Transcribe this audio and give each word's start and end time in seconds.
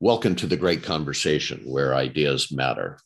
Welcome 0.00 0.36
to 0.36 0.46
the 0.46 0.56
great 0.56 0.84
conversation 0.84 1.62
where 1.64 1.92
ideas 1.92 2.52
matter. 2.52 3.00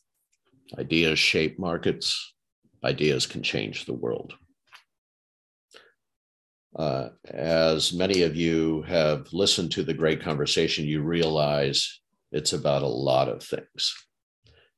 Ideas 0.77 1.17
shape 1.17 1.57
markets, 1.57 2.35
ideas 2.83 3.25
can 3.25 3.41
change 3.41 3.85
the 3.85 3.95
world. 3.95 4.35
Uh, 6.75 7.09
as 7.25 7.93
many 7.93 8.21
of 8.21 8.35
you 8.35 8.83
have 8.83 9.33
listened 9.33 9.71
to 9.71 9.81
the 9.81 9.95
great 9.95 10.21
conversation, 10.21 10.85
you 10.85 11.01
realize 11.01 11.99
it's 12.31 12.53
about 12.53 12.83
a 12.83 12.87
lot 12.87 13.27
of 13.27 13.41
things. 13.41 13.95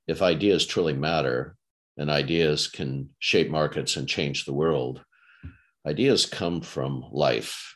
If 0.07 0.21
ideas 0.21 0.65
truly 0.65 0.93
matter 0.93 1.57
and 1.97 2.09
ideas 2.09 2.69
can 2.69 3.09
shape 3.19 3.49
markets 3.49 3.97
and 3.97 4.07
change 4.07 4.45
the 4.45 4.53
world, 4.53 5.03
ideas 5.85 6.25
come 6.25 6.61
from 6.61 7.03
life. 7.11 7.75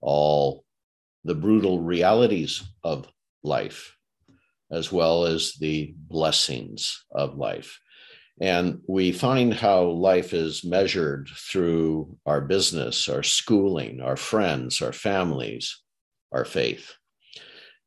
All 0.00 0.64
the 1.24 1.34
brutal 1.34 1.80
realities 1.80 2.62
of 2.82 3.08
life, 3.44 3.96
as 4.70 4.90
well 4.90 5.24
as 5.24 5.54
the 5.60 5.94
blessings 5.96 7.04
of 7.12 7.36
life. 7.36 7.78
And 8.40 8.80
we 8.88 9.12
find 9.12 9.54
how 9.54 9.84
life 9.84 10.34
is 10.34 10.64
measured 10.64 11.28
through 11.28 12.18
our 12.26 12.40
business, 12.40 13.08
our 13.08 13.22
schooling, 13.22 14.00
our 14.00 14.16
friends, 14.16 14.82
our 14.82 14.92
families, 14.92 15.80
our 16.32 16.44
faith. 16.44 16.92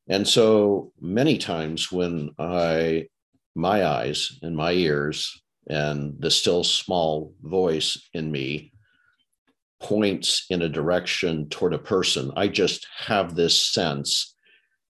And 0.08 0.26
so 0.26 0.94
many 1.02 1.38
times 1.38 1.92
when 1.92 2.30
I, 2.40 3.08
my 3.56 3.86
eyes 3.86 4.40
and 4.42 4.56
my 4.56 4.72
ears 4.72 5.42
and 5.70 6.16
the 6.20 6.32
still 6.32 6.64
small 6.64 7.34
voice 7.42 8.08
in 8.14 8.32
me 8.32 8.72
points 9.82 10.46
in 10.50 10.62
a 10.62 10.70
direction 10.70 11.50
toward 11.50 11.74
a 11.74 11.80
person. 11.80 12.32
I 12.36 12.48
just 12.48 12.88
have 12.98 13.36
this 13.36 13.66
sense 13.66 14.34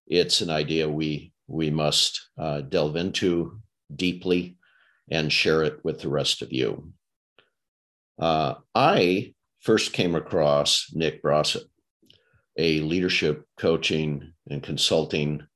it's 0.07 0.41
an 0.41 0.49
idea 0.49 0.89
we 0.89 1.33
we 1.47 1.69
must 1.69 2.29
uh, 2.37 2.61
delve 2.61 2.95
into 2.95 3.59
deeply 3.95 4.57
and 5.09 5.31
share 5.31 5.63
it 5.63 5.79
with 5.83 6.01
the 6.01 6.09
rest 6.09 6.41
of 6.41 6.51
you. 6.51 6.91
Uh, 8.19 8.55
I 8.75 9.33
first 9.61 9.93
came 9.93 10.15
across 10.15 10.91
Nick 10.93 11.23
Brossit, 11.23 11.63
a 12.57 12.81
leadership 12.81 13.45
coaching 13.57 14.33
and 14.49 14.61
consulting 14.61 15.47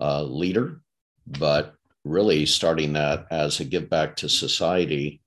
uh, 0.00 0.22
leader, 0.22 0.80
but 1.26 1.74
really 2.04 2.46
starting 2.46 2.92
that 2.92 3.26
as 3.30 3.58
a 3.58 3.64
give 3.64 3.88
back 3.88 4.14
to 4.16 4.28
society 4.28 5.20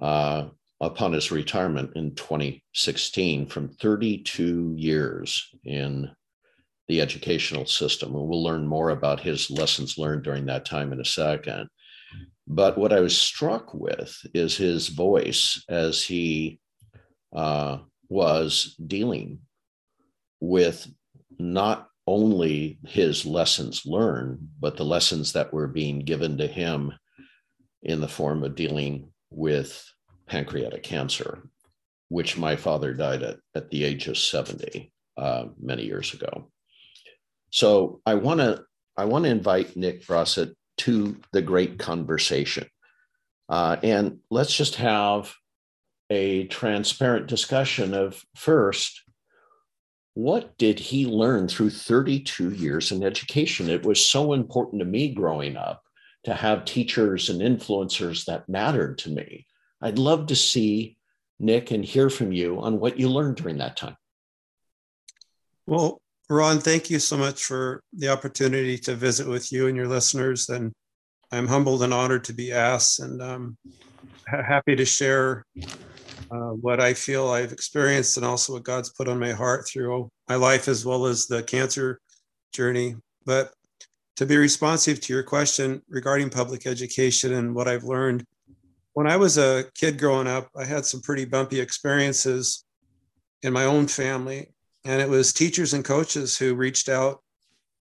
uh, 0.00 0.48
upon 0.80 1.12
his 1.12 1.30
retirement 1.30 1.92
in 1.94 2.14
2016 2.14 3.46
from 3.46 3.68
32 3.68 4.74
years 4.76 5.48
in 5.64 6.10
the 6.88 7.00
educational 7.00 7.66
system. 7.66 8.14
And 8.14 8.28
we'll 8.28 8.42
learn 8.42 8.66
more 8.66 8.90
about 8.90 9.20
his 9.20 9.50
lessons 9.50 9.98
learned 9.98 10.22
during 10.22 10.46
that 10.46 10.64
time 10.64 10.92
in 10.92 11.00
a 11.00 11.04
second. 11.04 11.68
But 12.46 12.76
what 12.76 12.92
I 12.92 13.00
was 13.00 13.16
struck 13.16 13.72
with 13.72 14.14
is 14.34 14.56
his 14.56 14.88
voice 14.88 15.64
as 15.68 16.04
he 16.04 16.58
uh, 17.34 17.78
was 18.08 18.76
dealing 18.86 19.40
with 20.40 20.86
not 21.38 21.88
only 22.06 22.78
his 22.84 23.24
lessons 23.24 23.86
learned, 23.86 24.38
but 24.60 24.76
the 24.76 24.84
lessons 24.84 25.32
that 25.32 25.52
were 25.52 25.68
being 25.68 26.00
given 26.00 26.36
to 26.38 26.46
him 26.46 26.92
in 27.82 28.00
the 28.00 28.08
form 28.08 28.42
of 28.42 28.54
dealing 28.54 29.08
with 29.30 29.88
pancreatic 30.26 30.82
cancer, 30.82 31.48
which 32.08 32.36
my 32.36 32.56
father 32.56 32.92
died 32.92 33.22
at, 33.22 33.38
at 33.54 33.70
the 33.70 33.84
age 33.84 34.08
of 34.08 34.18
70 34.18 34.92
uh, 35.16 35.44
many 35.60 35.84
years 35.84 36.12
ago. 36.14 36.50
So 37.52 38.00
I 38.04 38.14
want 38.14 38.40
to 38.40 38.64
I 38.96 39.04
want 39.04 39.24
to 39.24 39.30
invite 39.30 39.76
Nick 39.76 40.04
Brossit 40.04 40.54
to 40.78 41.16
the 41.32 41.42
great 41.42 41.78
conversation. 41.78 42.66
Uh, 43.48 43.76
and 43.82 44.18
let's 44.30 44.56
just 44.56 44.76
have 44.76 45.34
a 46.10 46.46
transparent 46.48 47.26
discussion 47.26 47.94
of 47.94 48.22
first, 48.36 49.02
what 50.14 50.56
did 50.58 50.78
he 50.78 51.06
learn 51.06 51.48
through 51.48 51.70
32 51.70 52.50
years 52.50 52.92
in 52.92 53.02
education? 53.02 53.70
It 53.70 53.84
was 53.84 54.04
so 54.04 54.32
important 54.32 54.80
to 54.80 54.86
me 54.86 55.14
growing 55.14 55.56
up 55.56 55.82
to 56.24 56.34
have 56.34 56.64
teachers 56.64 57.30
and 57.30 57.40
influencers 57.40 58.26
that 58.26 58.48
mattered 58.48 58.98
to 58.98 59.10
me. 59.10 59.46
I'd 59.80 59.98
love 59.98 60.26
to 60.26 60.36
see 60.36 60.96
Nick 61.38 61.70
and 61.70 61.84
hear 61.84 62.10
from 62.10 62.32
you 62.32 62.60
on 62.60 62.78
what 62.78 62.98
you 62.98 63.08
learned 63.08 63.36
during 63.36 63.58
that 63.58 63.76
time. 63.76 63.96
Well, 65.66 66.01
Ron, 66.32 66.60
thank 66.60 66.88
you 66.88 66.98
so 66.98 67.18
much 67.18 67.44
for 67.44 67.82
the 67.92 68.08
opportunity 68.08 68.78
to 68.78 68.94
visit 68.94 69.28
with 69.28 69.52
you 69.52 69.66
and 69.66 69.76
your 69.76 69.86
listeners. 69.86 70.48
And 70.48 70.72
I'm 71.30 71.46
humbled 71.46 71.82
and 71.82 71.92
honored 71.92 72.24
to 72.24 72.32
be 72.32 72.52
asked, 72.52 73.00
and 73.00 73.20
um, 73.20 73.56
happy 74.26 74.74
to 74.74 74.84
share 74.86 75.44
uh, 76.30 76.52
what 76.60 76.80
I 76.80 76.94
feel 76.94 77.28
I've 77.28 77.52
experienced 77.52 78.16
and 78.16 78.24
also 78.24 78.54
what 78.54 78.64
God's 78.64 78.90
put 78.90 79.08
on 79.08 79.18
my 79.18 79.32
heart 79.32 79.68
through 79.68 80.08
my 80.26 80.36
life 80.36 80.68
as 80.68 80.86
well 80.86 81.04
as 81.04 81.26
the 81.26 81.42
cancer 81.42 82.00
journey. 82.52 82.96
But 83.26 83.52
to 84.16 84.24
be 84.24 84.36
responsive 84.36 85.00
to 85.02 85.12
your 85.12 85.22
question 85.22 85.82
regarding 85.88 86.30
public 86.30 86.66
education 86.66 87.34
and 87.34 87.54
what 87.54 87.68
I've 87.68 87.84
learned, 87.84 88.24
when 88.94 89.06
I 89.06 89.18
was 89.18 89.36
a 89.36 89.64
kid 89.74 89.98
growing 89.98 90.26
up, 90.26 90.48
I 90.56 90.64
had 90.64 90.86
some 90.86 91.02
pretty 91.02 91.26
bumpy 91.26 91.60
experiences 91.60 92.64
in 93.42 93.52
my 93.52 93.64
own 93.64 93.86
family. 93.86 94.51
And 94.84 95.00
it 95.00 95.08
was 95.08 95.32
teachers 95.32 95.74
and 95.74 95.84
coaches 95.84 96.36
who 96.36 96.54
reached 96.54 96.88
out 96.88 97.22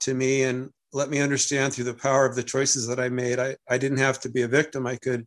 to 0.02 0.14
me 0.14 0.44
and 0.44 0.70
let 0.94 1.10
me 1.10 1.20
understand 1.20 1.74
through 1.74 1.86
the 1.86 1.94
power 1.94 2.26
of 2.26 2.36
the 2.36 2.44
choices 2.44 2.88
that 2.88 3.00
I 3.00 3.10
made. 3.10 3.40
I, 3.40 3.56
I 3.70 3.78
didn't 3.78 4.00
have 4.00 4.20
to 4.22 4.30
be 4.30 4.42
a 4.42 4.48
victim. 4.48 4.86
I 4.86 4.98
could 4.98 5.26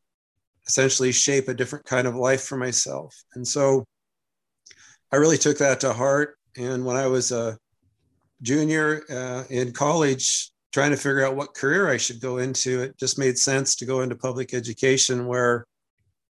essentially 0.67 1.13
shape 1.13 1.49
a 1.49 1.55
different 1.55 1.85
kind 1.85 2.07
of 2.07 2.15
life 2.15 2.45
for 2.45 2.57
myself. 2.57 3.15
And 3.35 3.47
so 3.47 3.85
I 5.13 5.17
really 5.17 5.39
took 5.39 5.59
that 5.59 5.81
to 5.81 5.93
heart. 5.93 6.37
And 6.57 6.85
when 6.85 6.97
I 6.97 7.07
was 7.07 7.33
a 7.33 7.59
junior 8.43 9.03
uh, 9.11 9.45
in 9.51 9.73
college, 9.73 10.51
trying 10.73 10.91
to 10.91 10.97
figure 10.97 11.25
out 11.25 11.37
what 11.37 11.55
career 11.55 11.89
I 11.89 11.97
should 11.97 12.21
go 12.21 12.39
into, 12.39 12.83
it 12.83 12.99
just 12.99 13.19
made 13.19 13.39
sense 13.39 13.77
to 13.77 13.87
go 13.87 14.01
into 14.01 14.17
public 14.17 14.55
education 14.55 15.27
where 15.27 15.65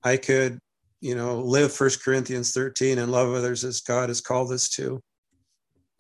I 0.03 0.17
could, 0.17 0.59
you 1.01 1.15
know, 1.15 1.41
live 1.41 1.73
First 1.73 2.03
Corinthians 2.05 2.53
13 2.53 2.99
and 2.99 3.13
love 3.13 3.33
others 3.33 3.65
as 3.65 3.81
God 3.81 4.09
has 4.09 4.21
called 4.21 4.53
us 4.53 4.69
to. 4.71 5.01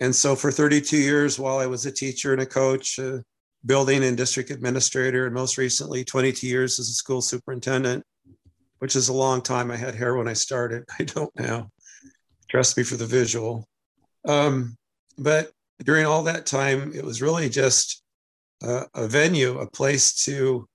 And 0.03 0.13
so 0.13 0.35
for 0.35 0.51
32 0.51 0.97
years, 0.97 1.39
while 1.39 1.59
I 1.59 1.67
was 1.67 1.87
a 1.87 1.93
teacher 1.93 2.33
and 2.33 2.43
a 2.43 2.47
coach, 2.47 2.99
a 2.99 3.23
building 3.65 4.03
and 4.03 4.17
district 4.17 4.51
administrator, 4.51 5.27
and 5.27 5.35
most 5.35 5.57
recently 5.57 6.05
22 6.05 6.45
years 6.49 6.81
as 6.81 6.89
a 6.89 6.93
school 6.93 7.23
superintendent, 7.23 8.03
which 8.81 8.97
is 8.97 9.09
a 9.09 9.13
long 9.13 9.41
time. 9.41 9.71
I 9.71 9.77
had 9.77 9.95
hair 9.95 10.17
when 10.17 10.27
I 10.27 10.33
started. 10.33 10.83
I 10.99 11.05
don't 11.05 11.31
now. 11.39 11.71
Trust 12.51 12.77
me 12.77 12.83
for 12.83 12.97
the 12.97 13.07
visual. 13.07 13.69
Um, 14.27 14.77
but 15.19 15.53
during 15.85 16.05
all 16.05 16.25
that 16.25 16.47
time, 16.47 16.91
it 16.93 17.05
was 17.05 17.23
really 17.23 17.49
just 17.49 18.03
a, 18.61 18.87
a 18.97 19.07
venue, 19.07 19.61
a 19.61 19.71
place 19.71 20.25
to 20.25 20.67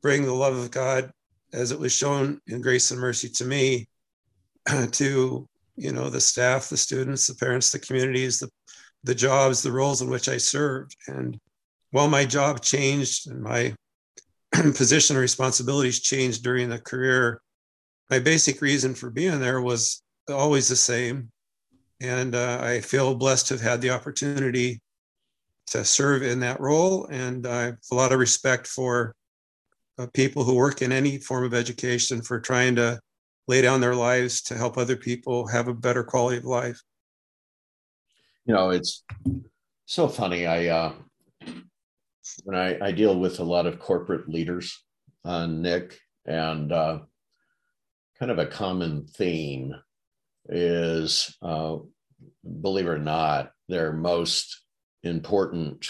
bring 0.00 0.22
the 0.22 0.32
love 0.32 0.54
of 0.54 0.70
God 0.70 1.10
as 1.52 1.72
it 1.72 1.80
was 1.80 1.92
shown 1.92 2.40
in 2.46 2.60
grace 2.60 2.92
and 2.92 3.00
mercy 3.00 3.30
to 3.30 3.46
me 3.46 3.88
to 4.92 5.48
you 5.76 5.92
know 5.92 6.08
the 6.08 6.20
staff 6.20 6.68
the 6.68 6.76
students 6.76 7.26
the 7.26 7.34
parents 7.34 7.70
the 7.70 7.78
communities 7.78 8.40
the 8.40 8.48
the 9.04 9.14
jobs 9.14 9.62
the 9.62 9.70
roles 9.70 10.02
in 10.02 10.10
which 10.10 10.28
i 10.28 10.36
served. 10.36 10.96
And 11.06 11.38
while 11.90 12.08
my 12.08 12.24
job 12.24 12.60
changed 12.60 13.30
and 13.30 13.40
my 13.40 13.74
position 14.52 15.16
and 15.16 15.22
responsibilities 15.22 16.00
changed 16.00 16.42
during 16.42 16.68
the 16.68 16.78
career 16.78 17.40
my 18.10 18.18
basic 18.18 18.60
reason 18.60 18.94
for 18.94 19.10
being 19.10 19.40
there 19.40 19.60
was 19.60 20.02
always 20.28 20.68
the 20.68 20.76
same. 20.76 21.30
And 22.00 22.34
uh, 22.34 22.60
i 22.62 22.80
feel 22.80 23.14
blessed 23.14 23.48
to 23.48 23.54
have 23.54 23.60
had 23.60 23.80
the 23.80 23.90
opportunity 23.90 24.80
to 25.68 25.84
serve 25.84 26.22
in 26.22 26.40
that 26.40 26.60
role. 26.60 27.06
And 27.06 27.46
i 27.46 27.62
have 27.62 27.78
a 27.92 27.94
lot 27.94 28.12
of 28.12 28.18
respect 28.18 28.66
for 28.66 29.14
uh, 29.98 30.06
people 30.12 30.44
who 30.44 30.54
work 30.54 30.82
in 30.82 30.92
any 30.92 31.18
form 31.18 31.44
of 31.44 31.54
education 31.54 32.22
for 32.22 32.40
trying 32.40 32.76
to 32.76 33.00
lay 33.48 33.62
down 33.62 33.80
their 33.80 33.94
lives 33.94 34.42
to 34.42 34.56
help 34.56 34.76
other 34.76 34.96
people 34.96 35.46
have 35.46 35.68
a 35.68 35.74
better 35.74 36.02
quality 36.02 36.38
of 36.38 36.44
life. 36.44 36.82
You 38.44 38.54
know, 38.54 38.70
it's 38.70 39.04
so 39.86 40.08
funny. 40.08 40.46
I 40.46 40.66
uh, 40.66 40.92
when 42.44 42.56
I, 42.56 42.78
I 42.80 42.92
deal 42.92 43.18
with 43.18 43.40
a 43.40 43.44
lot 43.44 43.66
of 43.66 43.78
corporate 43.78 44.28
leaders, 44.28 44.84
uh, 45.24 45.46
Nick, 45.46 45.98
and 46.24 46.72
uh, 46.72 47.00
kind 48.18 48.30
of 48.30 48.38
a 48.38 48.46
common 48.46 49.06
theme 49.06 49.74
is, 50.48 51.36
uh, 51.42 51.76
believe 52.60 52.86
it 52.86 52.90
or 52.90 52.98
not, 52.98 53.50
their 53.68 53.92
most 53.92 54.62
important 55.02 55.88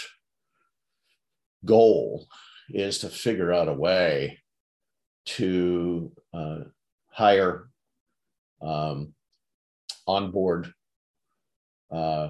goal 1.65 2.27
is 2.69 2.99
to 2.99 3.09
figure 3.09 3.53
out 3.53 3.67
a 3.67 3.73
way 3.73 4.39
to 5.25 6.11
uh, 6.33 6.59
hire, 7.17 7.67
um, 8.61 9.11
onboard, 10.05 10.71
uh, 11.91 12.29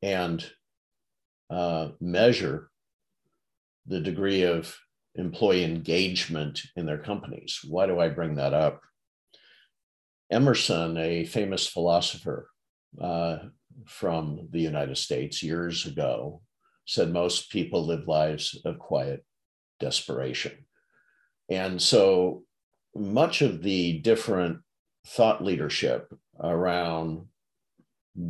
and 0.00 0.50
uh, 1.50 1.88
measure 2.00 2.70
the 3.86 4.00
degree 4.00 4.44
of 4.44 4.74
employee 5.16 5.64
engagement 5.64 6.62
in 6.76 6.86
their 6.86 6.96
companies. 6.96 7.60
Why 7.68 7.84
do 7.84 8.00
I 8.00 8.08
bring 8.08 8.36
that 8.36 8.54
up? 8.54 8.80
Emerson, 10.30 10.96
a 10.96 11.26
famous 11.26 11.68
philosopher 11.68 12.48
uh, 12.98 13.36
from 13.84 14.48
the 14.50 14.60
United 14.60 14.96
States 14.96 15.42
years 15.42 15.84
ago, 15.84 16.40
said 16.86 17.12
most 17.12 17.50
people 17.50 17.84
live 17.84 18.08
lives 18.08 18.58
of 18.64 18.78
quiet 18.78 19.26
desperation. 19.78 20.64
And 21.50 21.82
so 21.82 22.44
much 22.94 23.42
of 23.42 23.62
the 23.62 23.98
different 24.00 24.58
thought 25.06 25.42
leadership 25.42 26.12
around 26.40 27.26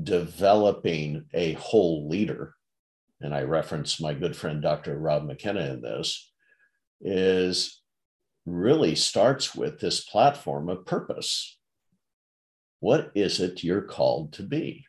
developing 0.02 1.26
a 1.34 1.54
whole 1.54 2.08
leader, 2.08 2.54
and 3.20 3.34
I 3.34 3.42
reference 3.42 4.00
my 4.00 4.14
good 4.14 4.36
friend 4.36 4.62
Dr. 4.62 4.98
Rob 4.98 5.24
McKenna 5.24 5.72
in 5.72 5.82
this, 5.82 6.30
is 7.00 7.80
really 8.46 8.94
starts 8.94 9.54
with 9.54 9.80
this 9.80 10.04
platform 10.04 10.68
of 10.68 10.86
purpose. 10.86 11.58
What 12.80 13.12
is 13.14 13.40
it 13.40 13.62
you're 13.62 13.82
called 13.82 14.32
to 14.34 14.42
be? 14.42 14.84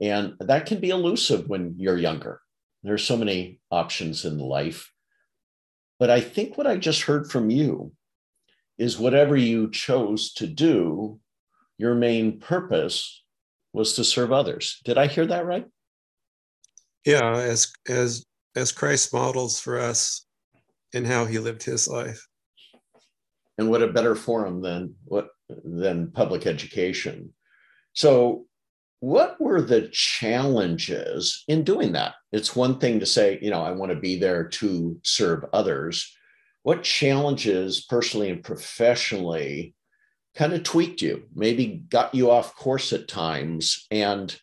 And 0.00 0.34
that 0.40 0.66
can 0.66 0.80
be 0.80 0.90
elusive 0.90 1.48
when 1.48 1.74
you're 1.76 1.98
younger. 1.98 2.40
There's 2.84 3.04
so 3.04 3.16
many 3.16 3.60
options 3.70 4.24
in 4.24 4.38
life. 4.38 4.92
But 5.98 6.10
I 6.10 6.20
think 6.20 6.56
what 6.56 6.68
I 6.68 6.76
just 6.76 7.02
heard 7.02 7.30
from 7.30 7.50
you 7.50 7.92
is 8.78 8.98
whatever 8.98 9.36
you 9.36 9.70
chose 9.70 10.32
to 10.34 10.46
do, 10.46 11.18
your 11.78 11.94
main 11.94 12.40
purpose 12.40 13.24
was 13.72 13.94
to 13.94 14.04
serve 14.04 14.32
others. 14.32 14.80
Did 14.84 14.98
I 14.98 15.06
hear 15.06 15.26
that 15.26 15.46
right? 15.46 15.66
Yeah, 17.04 17.36
as 17.36 17.72
as 17.88 18.24
as 18.56 18.72
Christ 18.72 19.12
models 19.12 19.60
for 19.60 19.78
us 19.78 20.26
in 20.92 21.04
how 21.04 21.24
he 21.24 21.38
lived 21.38 21.62
his 21.62 21.86
life. 21.88 22.26
And 23.58 23.70
what 23.70 23.82
a 23.82 23.92
better 23.92 24.14
forum 24.14 24.62
than 24.62 24.94
what 25.04 25.28
than 25.64 26.10
public 26.12 26.46
education. 26.46 27.32
So 27.92 28.46
what 29.00 29.40
were 29.40 29.62
the 29.62 29.88
challenges 29.92 31.44
in 31.46 31.62
doing 31.62 31.92
that? 31.92 32.14
It's 32.32 32.56
one 32.56 32.78
thing 32.78 33.00
to 33.00 33.06
say, 33.06 33.38
you 33.40 33.50
know, 33.50 33.62
I 33.62 33.70
want 33.72 33.92
to 33.92 33.98
be 33.98 34.18
there 34.18 34.44
to 34.48 34.98
serve 35.04 35.44
others. 35.52 36.12
What 36.68 36.82
challenges 36.82 37.80
personally 37.80 38.28
and 38.28 38.44
professionally 38.44 39.74
kind 40.34 40.52
of 40.52 40.64
tweaked 40.64 41.00
you, 41.00 41.22
maybe 41.34 41.82
got 41.88 42.14
you 42.14 42.30
off 42.30 42.54
course 42.56 42.92
at 42.92 43.08
times, 43.08 43.86
and 43.90 44.38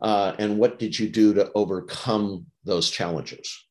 uh, 0.00 0.32
and 0.38 0.58
what 0.58 0.78
did 0.78 0.98
you 0.98 1.10
do 1.10 1.34
to 1.34 1.52
overcome 1.54 2.46
those 2.64 2.88
challenges? 2.88 3.66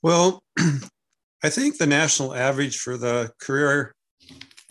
Well, 0.00 0.42
I 1.44 1.50
think 1.50 1.76
the 1.76 1.86
national 1.86 2.34
average 2.34 2.78
for 2.78 2.96
the 2.96 3.30
career 3.38 3.94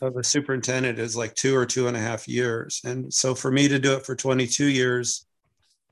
of 0.02 0.18
a 0.18 0.24
superintendent 0.24 0.98
is 0.98 1.16
like 1.16 1.36
two 1.36 1.56
or 1.56 1.68
two 1.68 1.88
and 1.88 1.96
a 1.96 2.00
half 2.00 2.28
years. 2.28 2.82
And 2.86 3.14
so 3.14 3.36
for 3.36 3.52
me 3.52 3.68
to 3.68 3.78
do 3.78 3.94
it 3.94 4.04
for 4.04 4.16
22 4.16 4.66
years, 4.66 5.28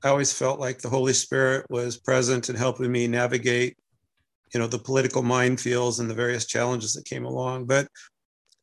I 0.02 0.08
always 0.08 0.32
felt 0.32 0.58
like 0.58 0.80
the 0.80 0.90
Holy 0.90 1.12
Spirit 1.12 1.64
was 1.70 1.96
present 1.96 2.48
and 2.48 2.58
helping 2.58 2.90
me 2.90 3.06
navigate, 3.06 3.76
you 4.54 4.60
know, 4.60 4.66
the 4.66 4.78
political 4.78 5.22
minefields 5.22 6.00
and 6.00 6.08
the 6.08 6.14
various 6.14 6.46
challenges 6.46 6.94
that 6.94 7.04
came 7.04 7.24
along. 7.24 7.66
But 7.66 7.88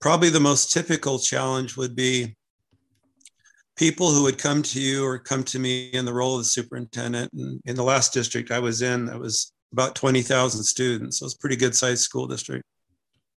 probably 0.02 0.30
the 0.30 0.40
most 0.40 0.72
typical 0.72 1.20
challenge 1.20 1.78
would 1.78 1.96
be 1.96 2.36
people 3.76 4.12
who 4.12 4.24
would 4.24 4.38
come 4.38 4.62
to 4.62 4.80
you 4.80 5.06
or 5.06 5.18
come 5.18 5.44
to 5.44 5.60
me 5.60 5.88
in 5.88 6.06
the 6.06 6.14
role 6.14 6.34
of 6.34 6.42
the 6.42 6.46
superintendent. 6.46 7.32
And 7.34 7.62
in 7.66 7.76
the 7.76 7.84
last 7.84 8.14
district 8.14 8.52
I 8.52 8.60
was 8.60 8.82
in, 8.82 9.06
that 9.06 9.20
was 9.20 9.52
about 9.72 9.96
20,000 9.96 10.64
students. 10.64 11.20
So 11.20 11.24
it 11.24 11.28
was 11.28 11.36
a 11.36 11.40
pretty 11.40 11.56
good 11.56 11.76
sized 11.76 12.02
school 12.02 12.28
district 12.28 12.64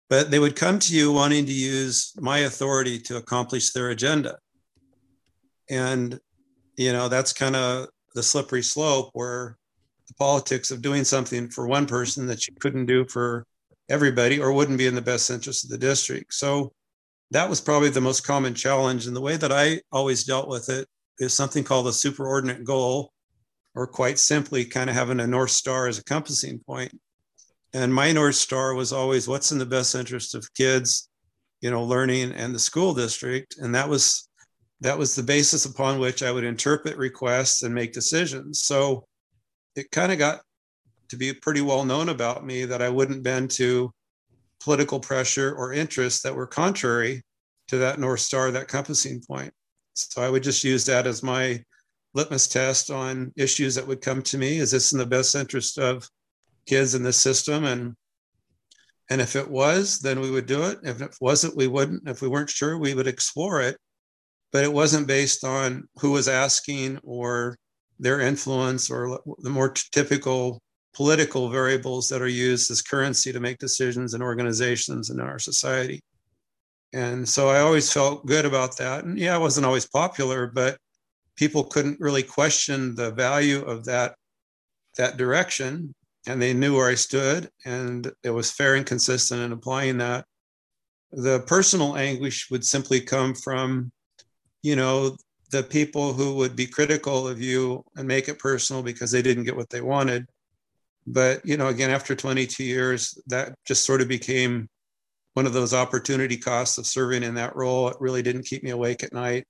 but 0.09 0.29
they 0.29 0.39
would 0.39 0.55
come 0.55 0.79
to 0.79 0.95
you 0.95 1.11
wanting 1.11 1.45
to 1.45 1.53
use 1.53 2.13
my 2.17 2.39
authority 2.39 2.99
to 2.99 3.17
accomplish 3.17 3.71
their 3.71 3.89
agenda. 3.89 4.37
And, 5.69 6.19
you 6.77 6.93
know, 6.93 7.09
that's 7.09 7.33
kind 7.33 7.55
of 7.55 7.87
the 8.13 8.21
slippery 8.21 8.61
slope 8.61 9.09
where 9.13 9.57
politics 10.17 10.71
of 10.71 10.81
doing 10.81 11.03
something 11.03 11.49
for 11.49 11.67
one 11.67 11.85
person 11.85 12.25
that 12.27 12.47
you 12.47 12.53
couldn't 12.59 12.85
do 12.85 13.05
for 13.05 13.45
everybody 13.89 14.39
or 14.39 14.51
wouldn't 14.53 14.77
be 14.77 14.87
in 14.87 14.95
the 14.95 15.01
best 15.01 15.29
interest 15.29 15.63
of 15.63 15.69
the 15.69 15.77
district. 15.77 16.33
So 16.33 16.71
that 17.31 17.49
was 17.49 17.61
probably 17.61 17.89
the 17.89 18.01
most 18.01 18.25
common 18.25 18.53
challenge. 18.53 19.07
And 19.07 19.15
the 19.15 19.21
way 19.21 19.37
that 19.37 19.51
I 19.51 19.81
always 19.91 20.23
dealt 20.23 20.47
with 20.47 20.69
it 20.69 20.87
is 21.19 21.33
something 21.35 21.63
called 21.63 21.87
a 21.87 21.91
superordinate 21.91 22.63
goal, 22.63 23.11
or 23.75 23.87
quite 23.87 24.19
simply, 24.19 24.65
kind 24.65 24.89
of 24.89 24.95
having 24.95 25.19
a 25.19 25.27
North 25.27 25.51
Star 25.51 25.87
as 25.87 25.97
a 25.99 26.03
compassing 26.03 26.59
point. 26.59 26.91
and 27.73 27.93
my 27.93 28.11
north 28.11 28.35
star 28.35 28.73
was 28.73 28.93
always 28.93 29.27
what's 29.27 29.51
in 29.51 29.57
the 29.57 29.65
best 29.65 29.95
interest 29.95 30.33
of 30.33 30.53
kids 30.53 31.09
you 31.61 31.69
know 31.69 31.83
learning 31.83 32.31
and 32.31 32.55
the 32.55 32.59
school 32.59 32.93
district 32.93 33.57
and 33.59 33.75
that 33.75 33.87
was 33.89 34.29
that 34.81 34.97
was 34.97 35.15
the 35.15 35.23
basis 35.23 35.65
upon 35.65 35.99
which 35.99 36.23
i 36.23 36.31
would 36.31 36.43
interpret 36.43 36.97
requests 36.97 37.63
and 37.63 37.73
make 37.73 37.91
decisions 37.93 38.61
so 38.63 39.05
it 39.75 39.91
kind 39.91 40.11
of 40.11 40.17
got 40.17 40.41
to 41.09 41.17
be 41.17 41.33
pretty 41.33 41.61
well 41.61 41.85
known 41.85 42.09
about 42.09 42.45
me 42.45 42.65
that 42.65 42.81
i 42.81 42.89
wouldn't 42.89 43.23
bend 43.23 43.51
to 43.51 43.91
political 44.59 44.99
pressure 44.99 45.53
or 45.55 45.73
interests 45.73 46.21
that 46.21 46.35
were 46.35 46.47
contrary 46.47 47.21
to 47.67 47.77
that 47.77 47.99
north 47.99 48.19
star 48.19 48.51
that 48.51 48.67
compassing 48.67 49.21
point. 49.21 49.53
So 49.93 50.21
i 50.21 50.29
would 50.29 50.43
just 50.43 50.63
use 50.63 50.85
that 50.85 51.07
as 51.07 51.23
my 51.23 51.63
litmus 52.13 52.47
test 52.47 52.89
on 52.91 53.31
issues 53.35 53.75
that 53.75 53.87
would 53.87 54.01
come 54.01 54.21
to 54.23 54.37
me. 54.37 54.57
Is 54.57 54.71
this 54.71 54.91
in 54.91 54.99
the 54.99 55.05
best 55.05 55.35
interest 55.35 55.77
of 55.77 56.07
kids 56.65 56.95
in 56.95 57.03
the 57.03 57.13
system? 57.13 57.65
And 57.65 57.95
and 59.09 59.21
if 59.21 59.35
it 59.35 59.49
was 59.49 59.99
then 59.99 60.19
we 60.19 60.31
would 60.31 60.45
do 60.45 60.63
it. 60.63 60.79
If 60.83 61.01
it 61.01 61.15
wasn't 61.21 61.55
we 61.55 61.67
wouldn't. 61.67 62.07
If 62.07 62.21
we 62.21 62.27
weren't 62.27 62.49
sure 62.49 62.77
we 62.77 62.93
would 62.93 63.07
explore 63.07 63.61
it. 63.61 63.77
But 64.51 64.63
it 64.63 64.73
wasn't 64.73 65.07
based 65.07 65.43
on 65.43 65.87
who 65.99 66.11
was 66.11 66.27
asking 66.27 66.99
or 67.03 67.57
their 67.99 68.19
influence 68.21 68.89
or 68.89 69.19
the 69.39 69.49
more 69.49 69.73
typical 69.91 70.61
political 70.93 71.49
variables 71.49 72.07
that 72.09 72.21
are 72.21 72.27
used 72.27 72.71
as 72.71 72.81
currency 72.81 73.31
to 73.31 73.39
make 73.39 73.57
decisions 73.57 74.13
in 74.13 74.21
organizations 74.21 75.09
and 75.09 75.19
in 75.19 75.25
our 75.25 75.39
society. 75.39 76.01
And 76.93 77.27
so 77.27 77.49
i 77.49 77.59
always 77.59 77.91
felt 77.91 78.25
good 78.25 78.45
about 78.45 78.77
that. 78.77 79.03
And 79.03 79.17
yeah 79.17 79.35
it 79.35 79.41
wasn't 79.41 79.65
always 79.65 79.87
popular 79.87 80.47
but 80.47 80.77
people 81.35 81.63
couldn't 81.63 81.99
really 81.99 82.23
question 82.23 82.95
the 82.95 83.11
value 83.11 83.61
of 83.63 83.85
that 83.85 84.15
that 84.97 85.17
direction. 85.17 85.93
And 86.27 86.41
they 86.41 86.53
knew 86.53 86.75
where 86.75 86.89
I 86.89 86.95
stood, 86.95 87.49
and 87.65 88.11
it 88.23 88.31
was 88.31 88.51
fair 88.51 88.75
and 88.75 88.85
consistent 88.85 89.41
in 89.41 89.51
applying 89.51 89.99
that. 89.99 90.25
The 91.11 91.41
personal 91.41 91.97
anguish 91.97 92.49
would 92.49 92.65
simply 92.65 92.99
come 92.99 93.35
from, 93.35 93.91
you 94.63 94.75
know, 94.75 95.15
the 95.55 95.63
people 95.63 96.11
who 96.11 96.35
would 96.35 96.53
be 96.55 96.67
critical 96.67 97.27
of 97.27 97.41
you 97.41 97.81
and 97.95 98.05
make 98.05 98.27
it 98.27 98.39
personal 98.39 98.83
because 98.83 99.09
they 99.09 99.21
didn't 99.21 99.45
get 99.45 99.55
what 99.55 99.69
they 99.69 99.79
wanted. 99.79 100.27
But, 101.07 101.45
you 101.45 101.55
know, 101.55 101.67
again, 101.67 101.91
after 101.91 102.13
22 102.13 102.63
years, 102.63 103.17
that 103.27 103.55
just 103.65 103.85
sort 103.85 104.01
of 104.01 104.09
became 104.09 104.67
one 105.33 105.45
of 105.45 105.53
those 105.53 105.73
opportunity 105.73 106.35
costs 106.35 106.77
of 106.77 106.85
serving 106.85 107.23
in 107.23 107.35
that 107.35 107.55
role. 107.55 107.87
It 107.87 107.95
really 108.01 108.21
didn't 108.21 108.43
keep 108.43 108.63
me 108.63 108.71
awake 108.71 109.01
at 109.01 109.13
night. 109.13 109.45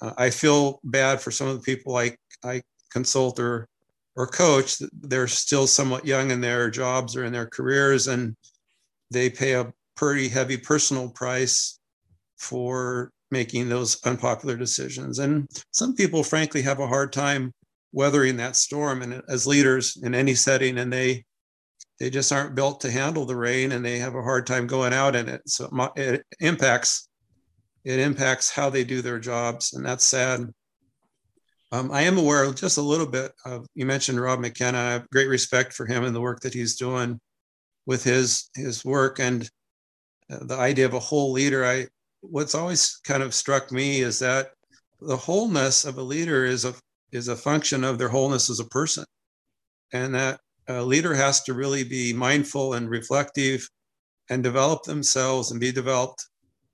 Uh, 0.00 0.12
I 0.16 0.30
feel 0.30 0.80
bad 0.82 1.20
for 1.20 1.30
some 1.30 1.48
of 1.48 1.56
the 1.56 1.62
people 1.62 1.96
I, 1.96 2.16
I 2.42 2.62
consult 2.90 3.38
or 3.38 3.68
or 4.16 4.26
coach, 4.26 4.82
they're 5.00 5.28
still 5.28 5.68
somewhat 5.68 6.04
young 6.04 6.32
in 6.32 6.40
their 6.40 6.70
jobs 6.70 7.14
or 7.14 7.24
in 7.24 7.32
their 7.32 7.46
careers, 7.46 8.08
and 8.08 8.34
they 9.12 9.30
pay 9.30 9.52
a 9.52 9.72
pretty 9.94 10.28
heavy 10.28 10.56
personal 10.56 11.08
price 11.08 11.78
for 12.36 13.12
making 13.30 13.68
those 13.68 14.02
unpopular 14.04 14.56
decisions. 14.56 15.18
And 15.18 15.46
some 15.70 15.94
people, 15.94 16.22
frankly, 16.22 16.62
have 16.62 16.80
a 16.80 16.86
hard 16.86 17.12
time 17.12 17.52
weathering 17.92 18.36
that 18.36 18.56
storm. 18.56 19.02
And 19.02 19.22
as 19.28 19.46
leaders 19.46 19.98
in 20.02 20.14
any 20.14 20.34
setting, 20.34 20.78
and 20.78 20.92
they 20.92 21.24
they 22.00 22.10
just 22.10 22.32
aren't 22.32 22.54
built 22.54 22.80
to 22.82 22.90
handle 22.90 23.26
the 23.26 23.36
rain, 23.36 23.72
and 23.72 23.84
they 23.84 23.98
have 23.98 24.14
a 24.14 24.22
hard 24.22 24.46
time 24.46 24.66
going 24.66 24.92
out 24.92 25.16
in 25.16 25.28
it. 25.28 25.42
So 25.46 25.68
it 25.96 26.24
impacts 26.40 27.08
it 27.84 27.98
impacts 28.00 28.50
how 28.50 28.70
they 28.70 28.84
do 28.84 29.02
their 29.02 29.18
jobs, 29.18 29.72
and 29.72 29.84
that's 29.84 30.04
sad. 30.04 30.46
Um, 31.70 31.90
I 31.92 32.02
am 32.02 32.16
aware 32.16 32.50
just 32.52 32.78
a 32.78 32.82
little 32.82 33.06
bit 33.06 33.32
of, 33.44 33.66
you 33.74 33.84
mentioned 33.84 34.20
Rob 34.20 34.40
McKenna. 34.40 34.78
I 34.78 34.90
have 34.92 35.10
great 35.10 35.28
respect 35.28 35.74
for 35.74 35.84
him 35.84 36.04
and 36.04 36.16
the 36.16 36.20
work 36.20 36.40
that 36.40 36.54
he's 36.54 36.76
doing 36.76 37.20
with 37.84 38.02
his, 38.02 38.48
his 38.54 38.84
work 38.84 39.20
and 39.20 39.48
uh, 40.30 40.44
the 40.44 40.56
idea 40.56 40.86
of 40.86 40.94
a 40.94 40.98
whole 40.98 41.32
leader. 41.32 41.64
I, 41.66 41.86
what's 42.20 42.54
always 42.54 43.00
kind 43.04 43.22
of 43.22 43.34
struck 43.34 43.72
me 43.72 44.00
is 44.00 44.18
that 44.18 44.48
the 45.00 45.16
wholeness 45.16 45.84
of 45.84 45.98
a 45.98 46.02
leader 46.02 46.44
is 46.44 46.64
a, 46.64 46.74
is 47.12 47.28
a 47.28 47.36
function 47.36 47.84
of 47.84 47.98
their 47.98 48.08
wholeness 48.08 48.50
as 48.50 48.60
a 48.60 48.64
person. 48.66 49.04
And 49.92 50.14
that 50.14 50.40
a 50.68 50.82
leader 50.82 51.14
has 51.14 51.42
to 51.44 51.54
really 51.54 51.84
be 51.84 52.12
mindful 52.12 52.74
and 52.74 52.90
reflective 52.90 53.66
and 54.28 54.42
develop 54.42 54.82
themselves 54.82 55.50
and 55.50 55.60
be 55.60 55.72
developed 55.72 56.26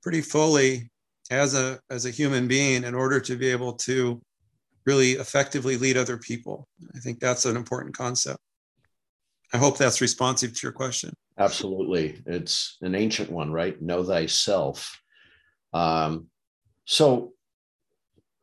pretty 0.02 0.20
fully 0.20 0.90
as 1.30 1.54
a, 1.54 1.78
as 1.90 2.04
a 2.04 2.10
human 2.10 2.48
being 2.48 2.84
in 2.84 2.94
order 2.94 3.20
to 3.20 3.36
be 3.36 3.48
able 3.48 3.74
to 3.74 4.20
really 4.84 5.12
effectively 5.12 5.76
lead 5.76 5.96
other 5.96 6.18
people. 6.18 6.66
I 6.94 6.98
think 6.98 7.20
that's 7.20 7.46
an 7.46 7.56
important 7.56 7.96
concept. 7.96 8.38
I 9.52 9.58
hope 9.58 9.78
that's 9.78 10.00
responsive 10.00 10.52
to 10.52 10.60
your 10.62 10.72
question. 10.72 11.14
Absolutely. 11.38 12.20
It's 12.26 12.76
an 12.82 12.94
ancient 12.94 13.30
one, 13.30 13.52
right? 13.52 13.80
Know 13.80 14.02
thyself. 14.02 15.00
Um, 15.74 16.28
so, 16.86 17.32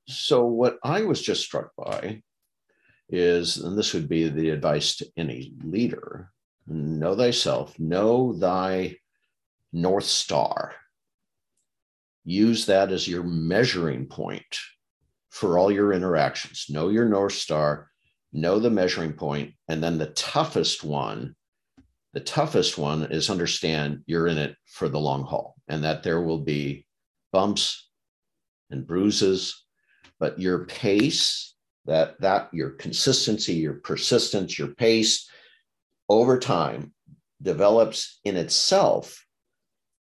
so 0.07 0.45
what 0.45 0.77
I 0.83 1.03
was 1.03 1.21
just 1.21 1.43
struck 1.43 1.71
by 1.77 2.21
is, 3.09 3.57
and 3.57 3.77
this 3.77 3.93
would 3.93 4.09
be 4.09 4.27
the 4.27 4.50
advice 4.50 4.97
to 4.97 5.09
any 5.17 5.53
leader 5.63 6.29
know 6.67 7.15
thyself, 7.15 7.77
know 7.79 8.33
thy 8.33 8.95
North 9.73 10.05
Star. 10.05 10.73
Use 12.23 12.67
that 12.67 12.91
as 12.91 13.07
your 13.07 13.23
measuring 13.23 14.05
point 14.05 14.57
for 15.29 15.57
all 15.57 15.71
your 15.71 15.91
interactions. 15.91 16.67
Know 16.69 16.89
your 16.89 17.05
North 17.05 17.33
Star, 17.33 17.89
know 18.31 18.59
the 18.59 18.69
measuring 18.69 19.13
point, 19.13 19.53
and 19.67 19.83
then 19.83 19.97
the 19.97 20.07
toughest 20.07 20.83
one, 20.83 21.35
the 22.13 22.19
toughest 22.19 22.77
one 22.77 23.03
is 23.11 23.29
understand 23.29 24.03
you're 24.05 24.27
in 24.27 24.38
it 24.38 24.55
for 24.65 24.88
the 24.88 25.00
long 25.00 25.23
haul 25.23 25.55
and 25.67 25.83
that 25.83 26.03
there 26.03 26.21
will 26.21 26.39
be 26.39 26.85
bumps 27.31 27.89
and 28.69 28.85
bruises, 28.85 29.63
but 30.19 30.39
your 30.39 30.65
pace, 30.65 31.55
that 31.85 32.19
that 32.21 32.53
your 32.53 32.71
consistency, 32.71 33.53
your 33.53 33.75
persistence, 33.75 34.57
your 34.57 34.69
pace 34.69 35.29
over 36.09 36.38
time 36.38 36.93
develops 37.41 38.19
in 38.23 38.38
itself 38.38 39.25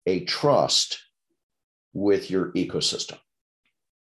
a 0.07 0.25
trust 0.25 0.99
with 1.93 2.31
your 2.31 2.51
ecosystem 2.53 3.19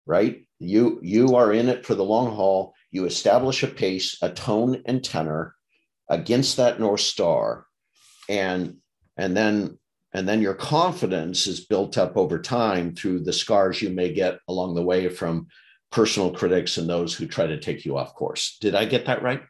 right? 0.05 0.45
You 0.59 0.99
you 1.01 1.35
are 1.35 1.53
in 1.53 1.69
it 1.69 1.85
for 1.85 1.95
the 1.95 2.03
long 2.03 2.35
haul. 2.35 2.73
You 2.91 3.05
establish 3.05 3.63
a 3.63 3.67
pace 3.67 4.17
a 4.21 4.29
tone 4.29 4.81
and 4.85 5.03
tenor 5.03 5.55
against 6.09 6.57
that 6.57 6.79
north 6.79 7.01
star 7.01 7.65
and 8.27 8.77
and 9.17 9.35
then 9.35 9.77
and 10.13 10.27
then 10.27 10.41
your 10.41 10.53
confidence 10.53 11.47
is 11.47 11.65
built 11.65 11.97
up 11.97 12.17
over 12.17 12.39
time 12.39 12.93
through 12.93 13.23
the 13.23 13.33
scars 13.33 13.81
you 13.81 13.89
may 13.89 14.11
get 14.11 14.39
along 14.47 14.75
the 14.75 14.83
way 14.83 15.09
from 15.09 15.47
personal 15.91 16.31
critics 16.31 16.77
and 16.77 16.89
those 16.89 17.13
who 17.13 17.27
try 17.27 17.45
to 17.47 17.59
take 17.59 17.85
you 17.85 17.97
off 17.97 18.15
course. 18.15 18.57
Did 18.61 18.75
i 18.75 18.85
get 18.85 19.05
that 19.05 19.21
right? 19.21 19.41